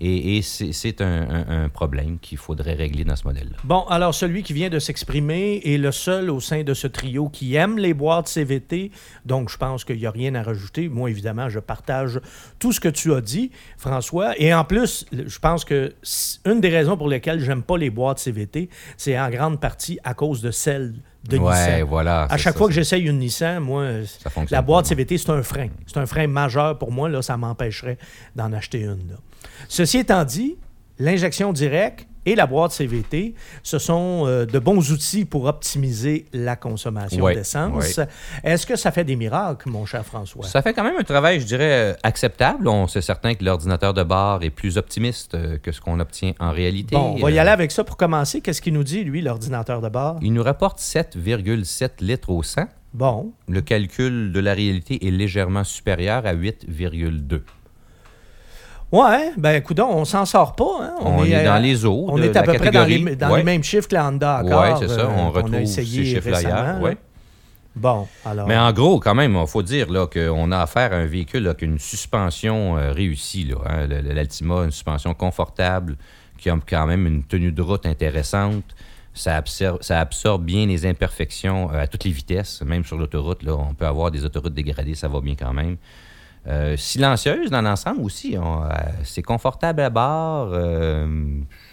Et, 0.00 0.40
c'est 0.42 1.00
un, 1.02 1.68
problème 1.68 2.18
qu'il 2.18 2.38
faudrait 2.38 2.74
régler 2.74 3.04
dans 3.04 3.16
ce 3.16 3.26
modèle-là. 3.26 3.56
Bon, 3.64 3.84
alors 3.88 4.14
celui 4.14 4.42
qui 4.42 4.52
vient 4.52 4.70
de 4.70 4.78
s'exprimer 4.78 5.60
est 5.64 5.78
le 5.78 5.92
seul 5.92 6.30
au 6.30 6.40
sein 6.40 6.62
de 6.62 6.74
ce 6.74 6.86
trio 6.86 7.28
qui 7.28 7.54
aime 7.54 7.78
les 7.78 7.92
boîtes 7.92 8.28
CVT. 8.28 8.90
Donc, 9.26 9.50
je 9.50 9.56
pense 9.56 9.84
qu'il 9.84 9.98
n'y 9.98 10.06
a 10.06 10.10
rien 10.10 10.34
à 10.34 10.42
rajouter. 10.42 10.88
Moi, 10.88 11.10
évidemment, 11.10 11.48
je 11.48 11.58
partage 11.58 12.20
tout 12.58 12.72
ce 12.72 12.80
que 12.80 12.88
tu 12.88 13.12
as 13.12 13.20
dit, 13.20 13.50
François. 13.76 14.38
Et 14.40 14.54
en 14.54 14.64
plus, 14.64 15.04
je 15.12 15.38
pense 15.38 15.64
que 15.64 15.92
une 16.46 16.60
des 16.60 16.70
raisons 16.70 16.96
pour 16.96 17.08
lesquelles 17.08 17.40
j'aime 17.40 17.62
pas 17.62 17.76
les 17.76 17.90
boîtes 17.90 18.18
CVT, 18.18 18.70
c'est 18.96 19.18
en 19.18 19.28
grande 19.30 19.60
partie 19.60 19.98
à 20.04 20.14
cause 20.14 20.40
de 20.40 20.50
celles 20.50 20.94
de 21.28 21.36
ouais, 21.38 21.50
Nissan. 21.50 21.82
voilà. 21.82 22.22
À 22.24 22.36
chaque 22.36 22.54
ça, 22.54 22.58
fois 22.58 22.68
que 22.68 22.72
j'essaye 22.74 23.02
une 23.04 23.18
Nissan, 23.18 23.60
moi, 23.60 23.86
la 24.50 24.62
boîte. 24.62 24.86
CVT, 24.86 25.18
c'est 25.18 25.30
un 25.30 25.42
frein. 25.42 25.68
C'est 25.86 25.98
un 25.98 26.06
frein 26.06 26.26
majeur 26.26 26.78
pour 26.78 26.92
moi. 26.92 27.08
Là, 27.08 27.22
ça 27.22 27.36
m'empêcherait 27.36 27.98
d'en 28.34 28.52
acheter 28.52 28.80
une. 28.80 29.08
là. 29.10 29.16
Ceci 29.68 29.98
étant 29.98 30.24
dit, 30.24 30.56
l'injection 30.98 31.52
directe 31.52 32.06
et 32.26 32.34
la 32.34 32.46
boîte 32.46 32.72
CVT, 32.72 33.34
ce 33.62 33.78
sont 33.78 34.24
euh, 34.26 34.46
de 34.46 34.58
bons 34.58 34.92
outils 34.92 35.24
pour 35.24 35.44
optimiser 35.44 36.26
la 36.32 36.56
consommation 36.56 37.26
d'essence. 37.26 38.00
Est-ce 38.44 38.66
que 38.66 38.76
ça 38.76 38.90
fait 38.90 39.04
des 39.04 39.16
miracles, 39.16 39.68
mon 39.68 39.86
cher 39.86 40.04
François? 40.04 40.44
Ça 40.44 40.62
fait 40.62 40.74
quand 40.74 40.84
même 40.84 40.96
un 40.98 41.04
travail, 41.04 41.40
je 41.40 41.46
dirais, 41.46 41.92
euh, 41.92 41.94
acceptable. 42.02 42.68
On 42.68 42.86
sait 42.88 43.00
certain 43.00 43.34
que 43.34 43.44
l'ordinateur 43.44 43.94
de 43.94 44.02
bord 44.02 44.42
est 44.42 44.50
plus 44.50 44.76
optimiste 44.76 45.34
euh, 45.34 45.58
que 45.58 45.72
ce 45.72 45.80
qu'on 45.80 45.98
obtient 46.00 46.32
en 46.38 46.52
réalité. 46.52 46.94
Bon, 46.94 47.16
on 47.16 47.22
va 47.22 47.30
y 47.30 47.38
aller 47.38 47.50
avec 47.50 47.72
ça 47.72 47.84
pour 47.84 47.96
commencer. 47.96 48.40
Qu'est-ce 48.40 48.60
qu'il 48.60 48.74
nous 48.74 48.84
dit, 48.84 49.04
lui, 49.04 49.22
l'ordinateur 49.22 49.80
de 49.80 49.88
bord? 49.88 50.18
Il 50.22 50.32
nous 50.32 50.42
rapporte 50.42 50.78
7,7 50.78 51.90
litres 52.00 52.30
au 52.30 52.42
100. 52.42 52.66
Bon, 52.92 53.32
Le 53.48 53.60
calcul 53.60 54.32
de 54.32 54.40
la 54.40 54.52
réalité 54.52 55.06
est 55.06 55.12
légèrement 55.12 55.62
supérieur 55.62 56.26
à 56.26 56.34
8,2. 56.34 57.42
Ouais, 58.92 59.32
ben 59.36 59.56
écoute, 59.56 59.80
on 59.80 60.04
s'en 60.04 60.24
sort 60.24 60.54
pas. 60.54 60.78
hein. 60.82 60.94
On, 61.00 61.24
est, 61.24 61.34
euh, 61.34 61.44
dans 61.44 61.58
les 61.62 61.84
eaux. 61.84 62.06
On 62.08 62.20
est 62.22 62.36
à 62.36 62.42
peu 62.42 62.54
près 62.54 62.70
dans, 62.70 62.84
les, 62.84 62.94
catégorie. 62.98 63.16
dans 63.16 63.30
Ouais. 63.30 63.38
les 63.38 63.44
mêmes 63.44 63.62
chiffres 63.62 63.88
que 63.88 63.94
la 63.94 64.08
Honda 64.08 64.42
Oui, 64.44 64.52
c'est 64.80 64.88
ça. 64.88 65.00
euh, 65.00 65.06
On 65.08 65.30
qu'on 65.30 65.38
a 65.38 65.42
retrouve 65.42 65.54
essayé 65.60 66.04
ces 66.04 66.14
chiffres-là 66.14 66.42
hier. 66.42 66.78
ouais. 66.82 66.96
Bon, 67.76 68.08
alors. 68.26 68.48
Mais 68.48 68.56
en 68.58 68.72
gros, 68.72 68.98
quand 68.98 69.14
même, 69.14 69.38
il 69.40 69.46
faut 69.46 69.62
dire 69.62 69.86
qu'on 70.12 70.50
a 70.50 70.58
affaire 70.58 70.92
à 70.92 70.96
un 70.96 71.06
véhicule 71.06 71.44
là, 71.44 71.54
qui 71.54 71.64
a 71.64 71.68
une 71.68 71.78
suspension 71.78 72.76
euh, 72.76 72.90
réussie. 72.92 73.44
là, 73.44 73.56
hein. 73.64 73.86
L'Altima, 73.86 74.64
une 74.64 74.72
suspension 74.72 75.14
confortable, 75.14 75.96
qui 76.36 76.50
a 76.50 76.58
quand 76.68 76.86
même 76.86 77.06
une 77.06 77.22
tenue 77.22 77.52
de 77.52 77.62
route 77.62 77.86
intéressante. 77.86 78.64
Ça 79.14 79.36
absorbe, 79.36 79.78
ça 79.82 80.00
absorbe 80.00 80.44
bien 80.44 80.66
les 80.66 80.84
imperfections 80.86 81.70
euh, 81.72 81.82
à 81.82 81.86
toutes 81.86 82.04
les 82.04 82.10
vitesses. 82.10 82.60
Même 82.62 82.84
sur 82.84 82.96
l'autoroute, 82.96 83.42
là, 83.44 83.54
on 83.56 83.72
peut 83.74 83.86
avoir 83.86 84.10
des 84.10 84.24
autoroutes 84.24 84.54
dégradées, 84.54 84.94
ça 84.96 85.06
va 85.08 85.20
bien 85.20 85.34
quand 85.38 85.52
même. 85.52 85.76
Euh, 86.46 86.74
silencieuse 86.78 87.50
dans 87.50 87.60
l'ensemble 87.60 88.00
aussi. 88.00 88.36
Euh, 88.36 88.40
c'est 89.04 89.22
confortable 89.22 89.82
à 89.82 89.90
bord. 89.90 90.50
euh, 90.54 91.06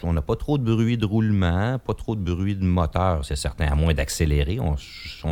on 0.02 0.12
n'a 0.12 0.20
pas 0.20 0.36
trop 0.36 0.58
de 0.58 0.64
bruit 0.64 0.98
de 0.98 1.06
roulement, 1.06 1.78
pas 1.78 1.94
trop 1.94 2.14
de 2.14 2.20
bruit 2.20 2.54
de 2.54 2.64
moteur, 2.64 3.24
c'est 3.24 3.36
certain, 3.36 3.66
à 3.66 3.74
moins 3.74 3.94
d'accélérer. 3.94 4.60
On, 4.60 4.76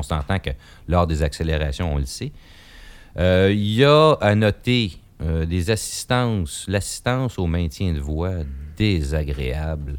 s'entend 0.02 0.38
que 0.38 0.50
lors 0.88 1.06
des 1.06 1.22
accélérations, 1.22 1.94
on 1.94 1.98
le 1.98 2.06
sait. 2.06 2.32
Il 3.18 3.72
y 3.72 3.84
a 3.84 4.12
à 4.20 4.34
noter 4.34 4.98
des 5.20 5.70
assistances, 5.70 6.64
l'assistance 6.68 7.38
au 7.38 7.46
maintien 7.46 7.92
de 7.92 8.00
voix 8.00 8.32
désagréable 8.76 9.98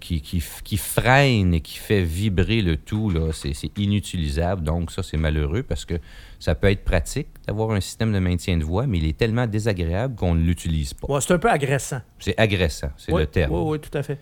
qui, 0.00 0.20
qui, 0.22 0.38
f- 0.38 0.62
qui 0.64 0.76
freine 0.76 1.54
et 1.54 1.60
qui 1.60 1.78
fait 1.78 2.02
vibrer 2.02 2.62
le 2.62 2.76
tout, 2.76 3.10
là, 3.10 3.30
c'est, 3.32 3.52
c'est 3.54 3.70
inutilisable. 3.78 4.62
Donc, 4.64 4.90
ça, 4.90 5.02
c'est 5.02 5.16
malheureux 5.16 5.62
parce 5.62 5.84
que 5.84 5.94
ça 6.38 6.54
peut 6.54 6.68
être 6.70 6.82
pratique 6.84 7.28
d'avoir 7.46 7.70
un 7.72 7.80
système 7.80 8.12
de 8.12 8.18
maintien 8.18 8.56
de 8.56 8.64
voix, 8.64 8.86
mais 8.86 8.98
il 8.98 9.06
est 9.06 9.16
tellement 9.16 9.46
désagréable 9.46 10.14
qu'on 10.16 10.34
ne 10.34 10.42
l'utilise 10.44 10.94
pas. 10.94 11.06
Ouais, 11.12 11.20
c'est 11.20 11.34
un 11.34 11.38
peu 11.38 11.50
agressant. 11.50 12.00
C'est 12.18 12.36
agressant, 12.38 12.90
c'est 12.96 13.12
Oui, 13.12 13.20
le 13.20 13.26
terme. 13.26 13.52
Oui, 13.54 13.72
oui, 13.72 13.78
tout 13.80 13.96
à 13.96 14.02
fait. 14.02 14.18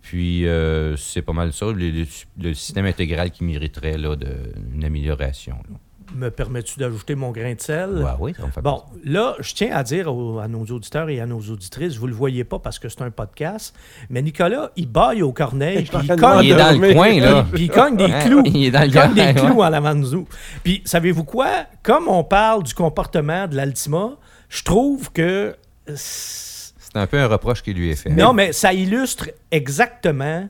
Puis, 0.00 0.46
euh, 0.48 0.96
c'est 0.96 1.22
pas 1.22 1.32
mal 1.32 1.52
ça, 1.52 1.66
le, 1.66 1.90
le- 1.90 2.06
le 2.40 2.54
système 2.54 2.86
intégral 2.86 3.30
qui 3.30 3.44
mériterait 3.44 3.98
là, 3.98 4.16
de, 4.16 4.52
une 4.74 4.84
amélioration. 4.84 5.54
là. 5.70 5.76
Me 6.14 6.30
permets-tu 6.30 6.78
d'ajouter 6.78 7.14
mon 7.14 7.30
grain 7.30 7.54
de 7.54 7.60
sel? 7.60 7.90
Ouais, 8.02 8.10
oui, 8.20 8.34
ça 8.38 8.46
me 8.46 8.50
fait 8.50 8.60
Bon, 8.62 8.82
là, 9.04 9.34
je 9.40 9.54
tiens 9.54 9.74
à 9.74 9.82
dire 9.82 10.14
aux- 10.14 10.38
à 10.38 10.48
nos 10.48 10.64
auditeurs 10.64 11.08
et 11.08 11.20
à 11.20 11.26
nos 11.26 11.40
auditrices, 11.40 11.96
vous 11.96 12.06
le 12.06 12.14
voyez 12.14 12.44
pas 12.44 12.58
parce 12.58 12.78
que 12.78 12.88
c'est 12.88 13.02
un 13.02 13.10
podcast, 13.10 13.74
mais 14.10 14.22
Nicolas, 14.22 14.70
il 14.76 14.88
baille 14.88 15.22
au 15.22 15.32
corneille, 15.32 15.82
puis 15.90 15.98
il 16.02 16.16
cogne, 16.16 16.44
Il 16.44 16.52
est 16.52 16.56
dans 16.56 16.78
le 16.80 16.92
coin, 16.94 17.20
là. 17.20 17.46
puis 17.52 17.64
il 17.64 17.70
cogne 17.70 17.96
des 17.96 18.10
clous. 18.24 18.42
Il 18.46 18.64
est 18.66 18.70
dans 18.70 18.80
le 18.80 18.86
Il 18.88 18.92
cogne 18.94 19.14
des 19.14 19.34
clous 19.34 19.60
en 19.62 19.72
avant 19.72 19.94
de 19.94 20.00
nous. 20.00 20.26
Puis, 20.62 20.82
savez-vous 20.84 21.24
quoi? 21.24 21.48
Comme 21.82 22.08
on 22.08 22.24
parle 22.24 22.62
du 22.62 22.74
comportement 22.74 23.46
de 23.48 23.56
l'Altima, 23.56 24.10
je 24.48 24.62
trouve 24.62 25.10
que... 25.12 25.56
C'est 25.96 26.96
un 26.96 27.06
peu 27.06 27.18
un 27.18 27.26
reproche 27.26 27.62
qui 27.62 27.72
lui 27.72 27.90
est 27.90 27.96
fait. 27.96 28.10
Non, 28.10 28.32
mais 28.32 28.52
ça 28.52 28.72
illustre 28.72 29.30
exactement 29.50 30.48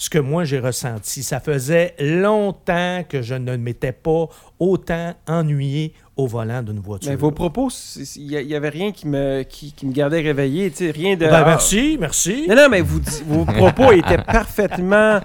ce 0.00 0.08
que 0.08 0.18
moi 0.18 0.44
j'ai 0.44 0.58
ressenti. 0.58 1.22
Ça 1.22 1.40
faisait 1.40 1.94
longtemps 2.00 3.04
que 3.06 3.20
je 3.20 3.34
ne 3.34 3.54
m'étais 3.58 3.92
pas 3.92 4.28
autant 4.58 5.14
ennuyé 5.28 5.92
au 6.16 6.26
volant 6.26 6.62
d'une 6.62 6.78
voiture. 6.80 7.10
Mais 7.10 7.16
vos 7.16 7.32
propos, 7.32 7.68
il 8.16 8.46
n'y 8.46 8.54
avait 8.54 8.70
rien 8.70 8.92
qui 8.92 9.06
me, 9.06 9.42
qui, 9.42 9.72
qui 9.72 9.84
me 9.86 9.92
gardait 9.92 10.22
réveillé. 10.22 10.72
Rien 10.80 11.16
de. 11.16 11.26
Ben, 11.26 11.34
Ah. 11.34 11.44
merci, 11.44 11.98
merci. 12.00 12.46
Non, 12.48 12.56
non, 12.56 12.68
mais 12.70 12.80
vous, 12.80 13.00
vos 13.26 13.44
propos 13.44 13.92
étaient 13.92 14.16
parfaitement 14.26 15.20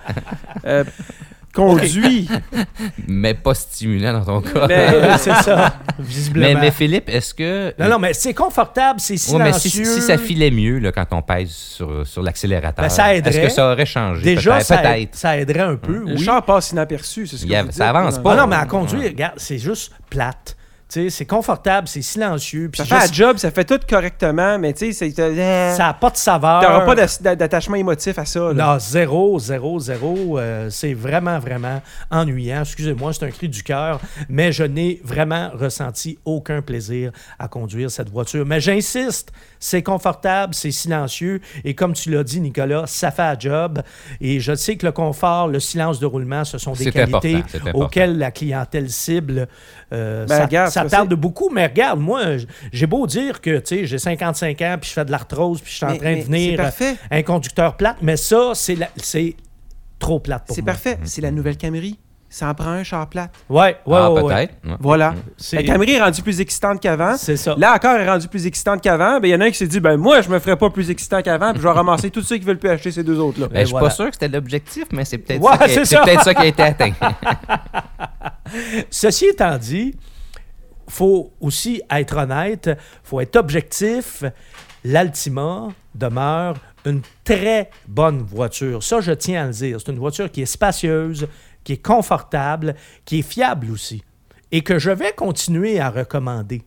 euh, 0.66 0.84
conduits. 1.56 2.28
Mais 3.08 3.34
pas 3.34 3.54
stimulant 3.54 4.14
dans 4.14 4.26
ton 4.26 4.42
cas. 4.42 4.68
Mais- 4.68 5.18
c'est 5.18 5.34
ça, 5.36 5.74
visiblement. 5.98 6.48
Mais, 6.56 6.56
mais 6.62 6.72
Philippe, 6.72 7.10
est-ce 7.10 7.34
que. 7.34 7.74
Non, 7.80 7.90
non, 7.90 8.00
mais 8.00 8.14
c'est 8.14 8.34
confortable, 8.34 9.00
c'est 9.00 9.14
Ouais, 9.14 9.18
silencieux. 9.18 9.82
mais 9.82 9.86
si, 9.86 9.86
si 9.86 10.02
ça 10.02 10.18
filait 10.18 10.52
mieux 10.52 10.80
là, 10.80 10.92
quand 10.92 11.06
on 11.12 11.22
pèse 11.22 11.50
sur, 11.52 12.06
sur 12.06 12.22
l'accélérateur, 12.22 12.84
Ben, 12.84 12.90
ça 12.90 13.14
aiderait. 13.16 13.36
est-ce 13.38 13.48
que 13.48 13.54
ça 13.54 13.72
aurait 13.72 13.86
changé? 13.86 14.22
Déjà, 14.22 14.54
Peut-être. 14.54 14.66
ça, 14.68 14.78
Peut-être. 14.78 15.16
ça 15.16 15.38
aiderait 15.38 15.60
un 15.62 15.76
peu, 15.76 16.04
Le 16.06 16.14
oui. 16.16 16.24
char 16.24 16.44
passe 16.44 16.72
inaperçu, 16.72 17.26
c'est 17.28 17.38
ce 17.38 17.42
que 17.44 17.48
Il 17.48 17.52
y 17.52 17.56
a- 17.56 17.64
vous 17.64 17.72
ça 17.72 17.86
dites, 17.86 17.96
avance 17.96 18.20
pas. 18.20 18.34
Ah 18.34 18.38
non, 18.38 18.48
mais 18.48 18.56
à 18.58 18.66
conduire, 18.66 19.04
regarde, 19.10 19.34
c'est 19.38 19.58
juste 19.58 19.92
plate. 20.10 20.56
C'est 20.88 21.26
confortable, 21.26 21.88
c'est 21.88 22.02
silencieux. 22.02 22.70
puis 22.72 22.78
Ça 22.78 22.86
fait 22.86 23.02
juste- 23.02 23.20
la 23.20 23.28
job, 23.28 23.38
ça 23.38 23.52
fait 23.52 23.66
tout 23.66 23.80
correctement, 23.90 24.58
mais 24.60 24.72
tu 24.72 24.94
sais, 24.94 25.12
c'est- 25.12 25.20
euh, 25.20 25.76
ça 25.76 25.84
n'a 25.88 25.94
pas 25.94 26.10
de 26.10 26.16
saveur. 26.16 26.62
t'auras 26.62 26.86
pas 26.86 27.36
d'attachement 27.36 27.76
émotif 27.76 28.18
à 28.18 28.26
ça. 28.26 28.54
là. 28.54 28.74
Non, 28.74 28.80
zéro, 28.80 29.38
zéro, 29.40 29.80
zéro. 29.80 30.38
euh, 30.40 30.70
c'est 30.70 30.94
vraiment, 30.94 31.40
vraiment 31.40 31.82
ennuyant. 32.12 32.62
Excusez-moi, 32.62 33.12
c'est 33.14 33.26
un 33.26 33.32
cri 33.32 33.50
du 33.50 33.64
cœur, 33.64 34.00
mais 34.30 34.52
je 34.52 34.64
n'ai 34.64 35.02
vraiment 35.04 35.50
ressenti 35.54 36.18
aucun 36.24 36.62
plaisir 36.62 37.12
à 37.40 37.48
conduire 37.48 37.90
cette 37.92 38.10
voiture. 38.10 38.46
Mais 38.46 38.62
j'insiste, 38.62 39.32
c'est 39.60 39.84
confortable, 39.84 40.54
c'est 40.54 40.72
silencieux, 40.72 41.42
et 41.66 41.74
comme 41.74 41.94
tu 41.94 42.12
l'as 42.12 42.24
dit, 42.24 42.40
Nicolas, 42.40 42.84
ça 42.86 43.12
fait 43.12 43.24
la 43.24 43.38
job. 43.38 43.82
Et 44.22 44.40
je 44.40 44.54
sais 44.56 44.76
que 44.78 44.86
le 44.86 44.92
confort, 44.92 45.48
le 45.48 45.60
silence 45.60 46.00
de 46.00 46.06
roulement, 46.06 46.46
ce 46.46 46.58
sont 46.58 46.74
des 46.74 46.86
qualités 46.92 47.36
important, 47.36 47.48
c'est 47.52 47.58
important. 47.62 47.80
auxquelles 47.86 48.18
la 48.18 48.32
clientèle 48.32 48.90
cible 48.90 49.48
euh, 49.92 50.26
Ben, 50.28 50.48
ça, 50.84 50.86
tarde 50.98 51.10
c'est- 51.10 51.16
beaucoup. 51.16 51.50
Mais 51.52 51.66
regarde, 51.68 52.00
moi, 52.00 52.22
j'ai 52.72 52.86
beau 52.88 53.08
dire 53.08 53.42
que 53.42 53.58
tu 53.60 53.76
sais, 53.78 53.86
j'ai 53.86 53.98
55 53.98 54.62
ans, 54.62 54.78
puis 54.80 54.90
je 54.90 54.94
fais 54.94 55.06
de 55.06 55.12
l'arthrose, 55.12 55.62
puis 55.62 55.72
je 55.72 55.78
suis 55.78 55.86
en 55.86 55.96
train 55.98 56.16
de 56.18 56.22
venir 56.22 56.52
C'est 56.52 56.58
parfait. 56.58 56.96
un 57.12 57.22
conducteur 57.24 57.76
plate, 57.78 57.98
mais 58.02 58.18
ça, 58.18 58.52
c'est 58.54 58.76
la- 58.76 58.90
c'est 58.98 59.36
trop 60.00 60.20
plate 60.20 60.46
pour 60.48 60.56
C'est 60.56 60.62
moi. 60.62 60.74
parfait. 60.74 60.98
C'est 61.04 61.22
la 61.22 61.32
nouvelle 61.32 61.58
Camry. 61.58 61.98
Ça 62.28 62.50
en 62.50 62.54
prend 62.54 62.72
un 62.72 62.84
char 62.84 63.08
plate. 63.08 63.32
Ouais, 63.48 63.78
ouais, 63.86 63.98
ah, 63.98 64.12
ouais, 64.12 64.22
peut-être. 64.24 64.54
Ouais. 64.66 64.76
Voilà. 64.82 65.14
C'est 65.38 65.56
La 65.58 65.64
Camry 65.64 65.92
est 65.94 66.02
rendue 66.02 66.22
plus 66.22 66.42
excitante 66.42 66.82
qu'avant. 66.82 67.16
c'est 67.16 67.38
ça. 67.38 67.56
Là 67.58 67.74
encore, 67.74 67.96
elle 67.96 68.02
est 68.02 68.10
rendue 68.10 68.28
plus 68.28 68.46
excitante 68.46 68.82
qu'avant. 68.82 69.22
Ben, 69.22 69.30
il 69.30 69.32
y 69.32 69.36
en 69.36 69.40
a 69.40 69.46
un 69.46 69.52
qui 69.52 69.58
s'est 69.58 69.68
dit, 69.68 69.80
ben 69.80 69.96
moi, 69.96 70.20
je 70.22 70.28
me 70.28 70.38
ferais 70.40 70.58
pas 70.58 70.70
plus 70.70 70.90
excitant 70.90 71.22
qu'avant, 71.22 71.54
puis 71.54 71.62
je 71.62 71.68
vais 71.68 71.74
ramasser 71.74 72.10
tous 72.10 72.24
ceux 72.24 72.36
qui 72.38 72.44
veulent 72.44 72.58
plus 72.60 72.70
acheter 72.72 72.92
ces 72.92 73.04
deux 73.04 73.20
autres-là. 73.20 73.48
Ben, 73.48 73.60
je 73.62 73.66
suis 73.68 73.72
voilà. 73.72 73.88
pas 73.88 73.94
sûr 73.94 74.08
que 74.08 74.14
c'était 74.14 74.28
l'objectif, 74.28 74.84
mais 74.92 75.06
c'est 75.06 75.20
peut-être 75.20 75.42
Ouais, 75.42 75.56
ça, 75.58 75.66
qui 75.66 75.74
c'est 75.76 75.80
a- 75.80 75.86
ça. 75.86 75.98
c'est 75.98 76.04
peut-être 76.04 76.24
ça 76.26 76.34
qui 76.34 76.42
a 76.42 76.46
été 76.46 76.64
atteint. 76.64 76.92
Ceci 78.90 79.26
étant 79.28 79.58
dit, 79.58 79.96
faut 80.88 81.34
aussi 81.40 81.82
être 81.90 82.18
honnête, 82.18 82.70
faut 83.04 83.20
être 83.20 83.36
objectif. 83.36 84.24
L'Altima 84.84 85.70
demeure 85.96 86.58
une 86.86 87.02
très 87.24 87.70
bonne 87.88 88.22
voiture. 88.22 88.84
Ça, 88.84 89.02
je 89.02 89.12
tiens 89.12 89.44
à 89.44 89.48
le 89.48 89.54
dire. 89.54 89.80
C'est 89.80 89.92
une 89.92 90.00
voiture 90.00 90.32
qui 90.32 90.42
est 90.42 90.46
spacieuse, 90.46 91.28
qui 91.64 91.74
est 91.74 91.84
confortable, 91.84 92.76
qui 93.04 93.20
est 93.20 93.24
fiable 93.24 93.72
aussi. 93.72 94.04
Et 94.52 94.62
que 94.62 94.78
je 94.78 94.92
vais 94.92 95.12
continuer 95.12 95.80
à 95.80 95.90
recommander 95.90 96.62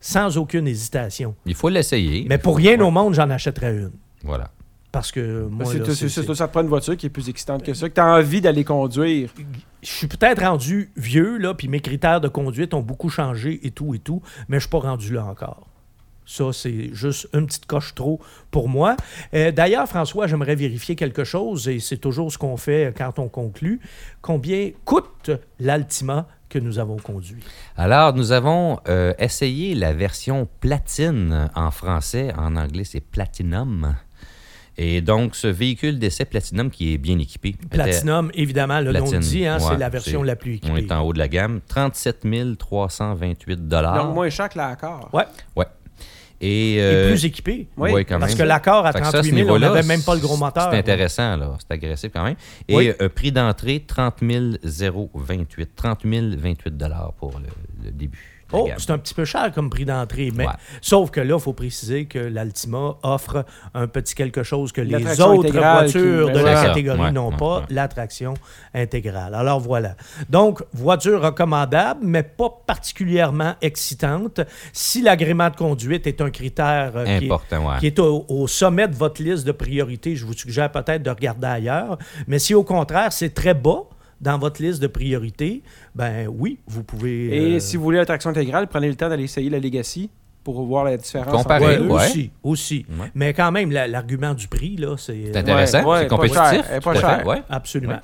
sans 0.00 0.36
aucune 0.36 0.66
hésitation. 0.66 1.36
Il 1.46 1.54
faut 1.54 1.68
l'essayer. 1.68 2.26
Mais 2.28 2.38
pour 2.38 2.56
rien 2.56 2.80
au 2.80 2.90
monde, 2.90 3.14
j'en 3.14 3.30
achèterais 3.30 3.76
une. 3.76 3.92
Voilà. 4.24 4.50
Parce 4.92 5.12
que 5.12 5.46
moi, 5.48 5.66
C'est 5.66 5.78
là, 5.78 5.84
tout- 5.84 5.90
c'est- 5.92 5.96
c'est- 5.96 6.08
c'est- 6.08 6.26
c'est- 6.26 6.34
ça 6.34 6.46
te 6.48 6.52
prend 6.52 6.62
une 6.62 6.68
voiture 6.68 6.96
qui 6.96 7.06
est 7.06 7.10
plus 7.10 7.28
excitante 7.28 7.62
que 7.64 7.74
ça, 7.74 7.88
que 7.88 7.94
tu 7.94 8.00
as 8.00 8.06
envie 8.14 8.40
d'aller 8.40 8.64
conduire. 8.64 9.30
je 9.82 9.88
suis 9.88 10.08
peut-être 10.08 10.42
rendu 10.42 10.90
vieux, 10.96 11.38
là, 11.38 11.54
puis 11.54 11.66
mes 11.68 11.80
critères 11.80 12.20
de 12.20 12.28
conduite 12.28 12.74
ont 12.74 12.82
beaucoup 12.82 13.08
changé 13.08 13.60
et 13.66 13.70
tout 13.70 13.94
et 13.94 13.98
tout, 13.98 14.20
mais 14.48 14.56
je 14.58 14.62
suis 14.62 14.68
pas 14.70 14.80
rendu 14.80 15.14
là 15.14 15.24
encore. 15.24 15.66
Ça, 16.26 16.52
c'est 16.52 16.90
juste 16.92 17.28
une 17.34 17.46
petite 17.46 17.66
coche 17.66 17.94
trop 17.94 18.20
pour 18.50 18.68
moi. 18.68 18.96
Euh, 19.34 19.50
D'ailleurs, 19.52 19.88
François, 19.88 20.26
j'aimerais 20.26 20.54
vérifier 20.54 20.96
quelque 20.96 21.24
chose, 21.24 21.66
et 21.66 21.80
c'est 21.80 21.96
toujours 21.96 22.30
ce 22.30 22.36
qu'on 22.38 22.56
fait 22.56 22.94
quand 22.96 23.18
on 23.18 23.28
conclut. 23.28 23.80
Combien 24.22 24.70
coûte 24.84 25.30
l'Altima 25.58 26.28
que 26.48 26.58
nous 26.58 26.78
avons 26.78 26.96
conduit? 26.98 27.42
Alors, 27.76 28.12
nous 28.14 28.32
avons 28.32 28.78
euh, 28.88 29.12
essayé 29.18 29.74
la 29.74 29.92
version 29.94 30.46
platine 30.60 31.48
en 31.54 31.70
français. 31.70 32.32
En 32.36 32.54
anglais, 32.56 32.84
c'est 32.84 33.00
Platinum. 33.00 33.94
Et 34.82 35.02
donc, 35.02 35.36
ce 35.36 35.46
véhicule 35.46 35.98
d'essai 35.98 36.24
Platinum 36.24 36.70
qui 36.70 36.94
est 36.94 36.98
bien 36.98 37.18
équipé. 37.18 37.50
était- 37.50 37.66
Platinum, 37.68 38.30
évidemment, 38.32 38.78
le 38.80 38.86
nom 38.92 38.92
le 38.92 39.10
Platine, 39.10 39.18
dit, 39.20 39.44
hein, 39.46 39.58
c'est 39.58 39.76
la 39.76 39.90
version 39.90 40.22
la 40.22 40.36
plus 40.36 40.58
On 40.64 40.74
équipée. 40.74 40.86
est 40.88 40.92
en 40.92 41.02
haut 41.02 41.12
de 41.12 41.18
la 41.18 41.28
gamme. 41.28 41.60
37 41.68 42.24
328 42.56 43.68
Donc, 43.68 44.14
moins 44.14 44.30
cher 44.30 44.48
que 44.48 44.56
l'accord. 44.56 45.10
Ouais, 45.12 45.24
Ouais. 45.54 45.66
Et, 46.42 46.76
et 46.76 46.80
euh, 46.82 47.10
plus 47.10 47.26
équipé. 47.26 47.68
Oui, 47.76 47.90
ouais, 47.90 48.04
quand 48.06 48.18
Parce 48.18 48.32
même. 48.32 48.38
que 48.38 48.42
l'accord 48.44 48.86
à 48.86 48.92
Fait 48.92 49.00
que 49.00 49.04
ça, 49.04 49.18
à 49.18 49.22
ce 49.22 49.28
38 49.28 49.44
000, 49.44 49.50
on 49.54 49.58
n'avait 49.58 49.82
même 49.82 50.00
pas 50.02 50.14
le 50.14 50.20
gros 50.22 50.38
moteur. 50.38 50.70
C'est 50.72 50.78
intéressant, 50.78 51.36
là. 51.36 51.58
C'est 51.58 51.70
agressif 51.74 52.10
quand 52.14 52.24
même. 52.24 52.36
Et 52.66 52.74
Oui. 52.74 52.92
euh, 53.02 53.10
prix 53.10 53.30
d'entrée, 53.30 53.84
30 53.86 54.22
028. 54.22 55.76
30 55.76 56.06
028 56.06 56.72
pour 57.18 57.38
le, 57.38 57.84
le 57.84 57.90
début. 57.90 58.39
Oh, 58.52 58.68
c'est 58.78 58.90
un 58.90 58.98
petit 58.98 59.14
peu 59.14 59.24
cher 59.24 59.50
comme 59.54 59.70
prix 59.70 59.84
d'entrée, 59.84 60.30
mais 60.34 60.46
Ouais. 60.46 60.52
sauf 60.80 61.10
que 61.10 61.20
là, 61.20 61.34
il 61.36 61.40
faut 61.40 61.52
préciser 61.52 62.06
que 62.06 62.18
l'Altima 62.18 62.96
offre 63.02 63.44
un 63.74 63.86
petit 63.86 64.14
quelque 64.14 64.42
chose 64.42 64.72
que 64.72 64.80
les 64.80 65.20
autres 65.20 65.50
voitures 65.52 66.26
qui- 66.32 66.38
de 66.38 66.44
la 66.44 66.64
catégorie 66.64 67.00
Ouais, 67.00 67.12
n'ont 67.12 67.30
ouais, 67.30 67.36
pas, 67.36 67.58
ouais. 67.60 67.64
l'attraction 67.70 68.34
intégrale. 68.74 69.34
Alors 69.34 69.60
voilà. 69.60 69.94
Donc, 70.28 70.62
voiture 70.72 71.22
recommandable, 71.22 72.00
mais 72.02 72.22
pas 72.22 72.50
particulièrement 72.66 73.54
excitante. 73.62 74.40
Si 74.72 75.02
l'agrément 75.02 75.48
de 75.50 75.56
conduite 75.56 76.06
est 76.06 76.20
un 76.20 76.30
critère 76.30 76.92
euh, 76.96 77.04
qui 77.04 77.24
est- 77.26 77.30
Important, 77.30 77.78
qui 77.78 77.86
est 77.86 77.98
au, 77.98 78.24
au 78.28 78.46
sommet 78.48 78.88
de 78.88 78.94
votre 78.94 79.22
liste 79.22 79.46
de 79.46 79.52
priorités, 79.52 80.16
je 80.16 80.24
vous 80.26 80.32
suggère 80.34 80.70
peut-être 80.72 81.02
de 81.02 81.10
regarder 81.10 81.46
ailleurs. 81.46 81.98
Mais 82.26 82.38
si 82.38 82.54
au 82.54 82.64
contraire, 82.64 83.12
c'est 83.12 83.30
très 83.34 83.54
bas 83.54 83.84
dans 84.20 84.38
votre 84.38 84.62
liste 84.62 84.80
de 84.80 84.86
priorités, 84.86 85.62
ben 85.94 86.28
oui, 86.28 86.58
vous 86.66 86.84
pouvez... 86.84 87.26
Et 87.26 87.56
euh, 87.56 87.60
si 87.60 87.76
vous 87.76 87.82
voulez 87.82 87.98
l'attraction 87.98 88.30
intégrale, 88.30 88.68
prenez 88.68 88.88
le 88.88 88.94
temps 88.94 89.08
d'aller 89.08 89.24
essayer 89.24 89.50
la 89.50 89.58
Legacy 89.58 90.10
pour 90.42 90.62
voir 90.64 90.84
la 90.84 90.96
différence. 90.96 91.30
Comparer, 91.42 91.76
entre 91.76 91.86
Ouais, 91.90 92.06
aussi, 92.06 92.30
aussi. 92.42 92.86
Ouais. 92.98 93.10
Mais 93.14 93.32
quand 93.34 93.52
même, 93.52 93.70
la- 93.70 93.86
l'argument 93.86 94.32
du 94.34 94.48
prix, 94.48 94.76
là, 94.76 94.94
c'est... 94.96 95.26
C'est 95.32 95.36
intéressant, 95.38 95.84
ouais, 95.84 95.98
c'est 96.00 96.06
pas 96.08 96.16
compétitif. 96.16 96.42
cher, 96.42 96.80
pas 96.82 96.90
à 96.90 96.94
fait, 96.94 97.00
cher. 97.00 97.26
ouais. 97.26 97.42
Absolument. 97.50 97.98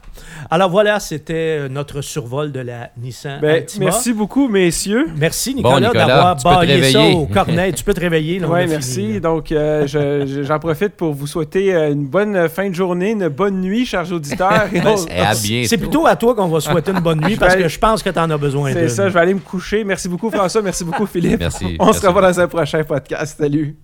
Alors 0.51 0.71
voilà, 0.71 1.01
c'était 1.01 1.35
euh, 1.61 1.69
notre 1.69 2.03
survol 2.03 2.53
de 2.53 2.61
la 2.61 2.91
Nissan 2.99 3.41
Ben, 3.41 3.57
Altima. 3.57 3.87
merci 3.87 4.13
beaucoup, 4.13 4.49
messieurs. 4.49 5.07
Merci 5.17 5.55
Bon, 5.63 5.81
Nicolas, 5.81 6.07
d'avoir 6.07 6.37
baillé 6.37 6.93
ça 6.93 7.03
au 7.07 7.27
cornet. 7.27 7.73
tu 7.73 7.85
peux 7.85 7.95
te 7.95 8.01
réveiller. 8.01 8.43
Oui, 8.45 8.67
merci. 8.69 9.21
Donc, 9.21 9.51
euh, 9.53 9.87
je- 9.87 10.27
je- 10.27 10.43
j'en 10.43 10.59
profite 10.59 10.91
pour 10.95 11.15
vous 11.15 11.27
souhaiter 11.27 11.75
euh, 11.75 11.93
une 11.93 12.07
bonne 12.07 12.49
fin 12.49 12.69
de 12.69 12.75
journée, 12.75 13.13
une 13.13 13.29
bonne 13.29 13.61
nuit, 13.61 13.87
chers 13.87 14.11
auditeurs. 14.13 14.67
Et 14.75 14.81
on- 14.81 15.07
Et 15.07 15.21
à 15.21 15.35
bientôt. 15.35 15.69
C'est 15.69 15.79
plutôt 15.79 16.07
à 16.07 16.17
toi 16.17 16.35
qu'on 16.35 16.49
va 16.49 16.61
souhaiter 16.61 16.91
une 16.93 17.01
bonne 17.01 17.21
nuit 17.21 17.37
parce 17.37 17.57
que 17.57 17.67
je 17.69 17.79
pense 17.79 18.03
que 18.03 18.11
tu 18.11 18.19
en 18.19 18.31
as 18.31 18.37
besoin 18.39 18.73
C'est 18.73 18.89
ça, 18.89 19.09
je 19.09 19.15
vais 19.15 19.21
aller 19.21 19.35
me 19.35 19.41
coucher. 19.41 19.85
Merci 19.85 20.09
beaucoup, 20.09 20.31
François. 20.31 20.61
Merci 20.63 20.85
beaucoup, 20.85 21.07
Philippe. 21.07 21.41
Merci. 21.41 21.77
On 21.81 21.93
se 21.93 22.07
revoit 22.07 22.26
un 22.35 22.49
prochain 22.49 22.85
podcast. 22.85 23.39
Salut. 23.39 23.77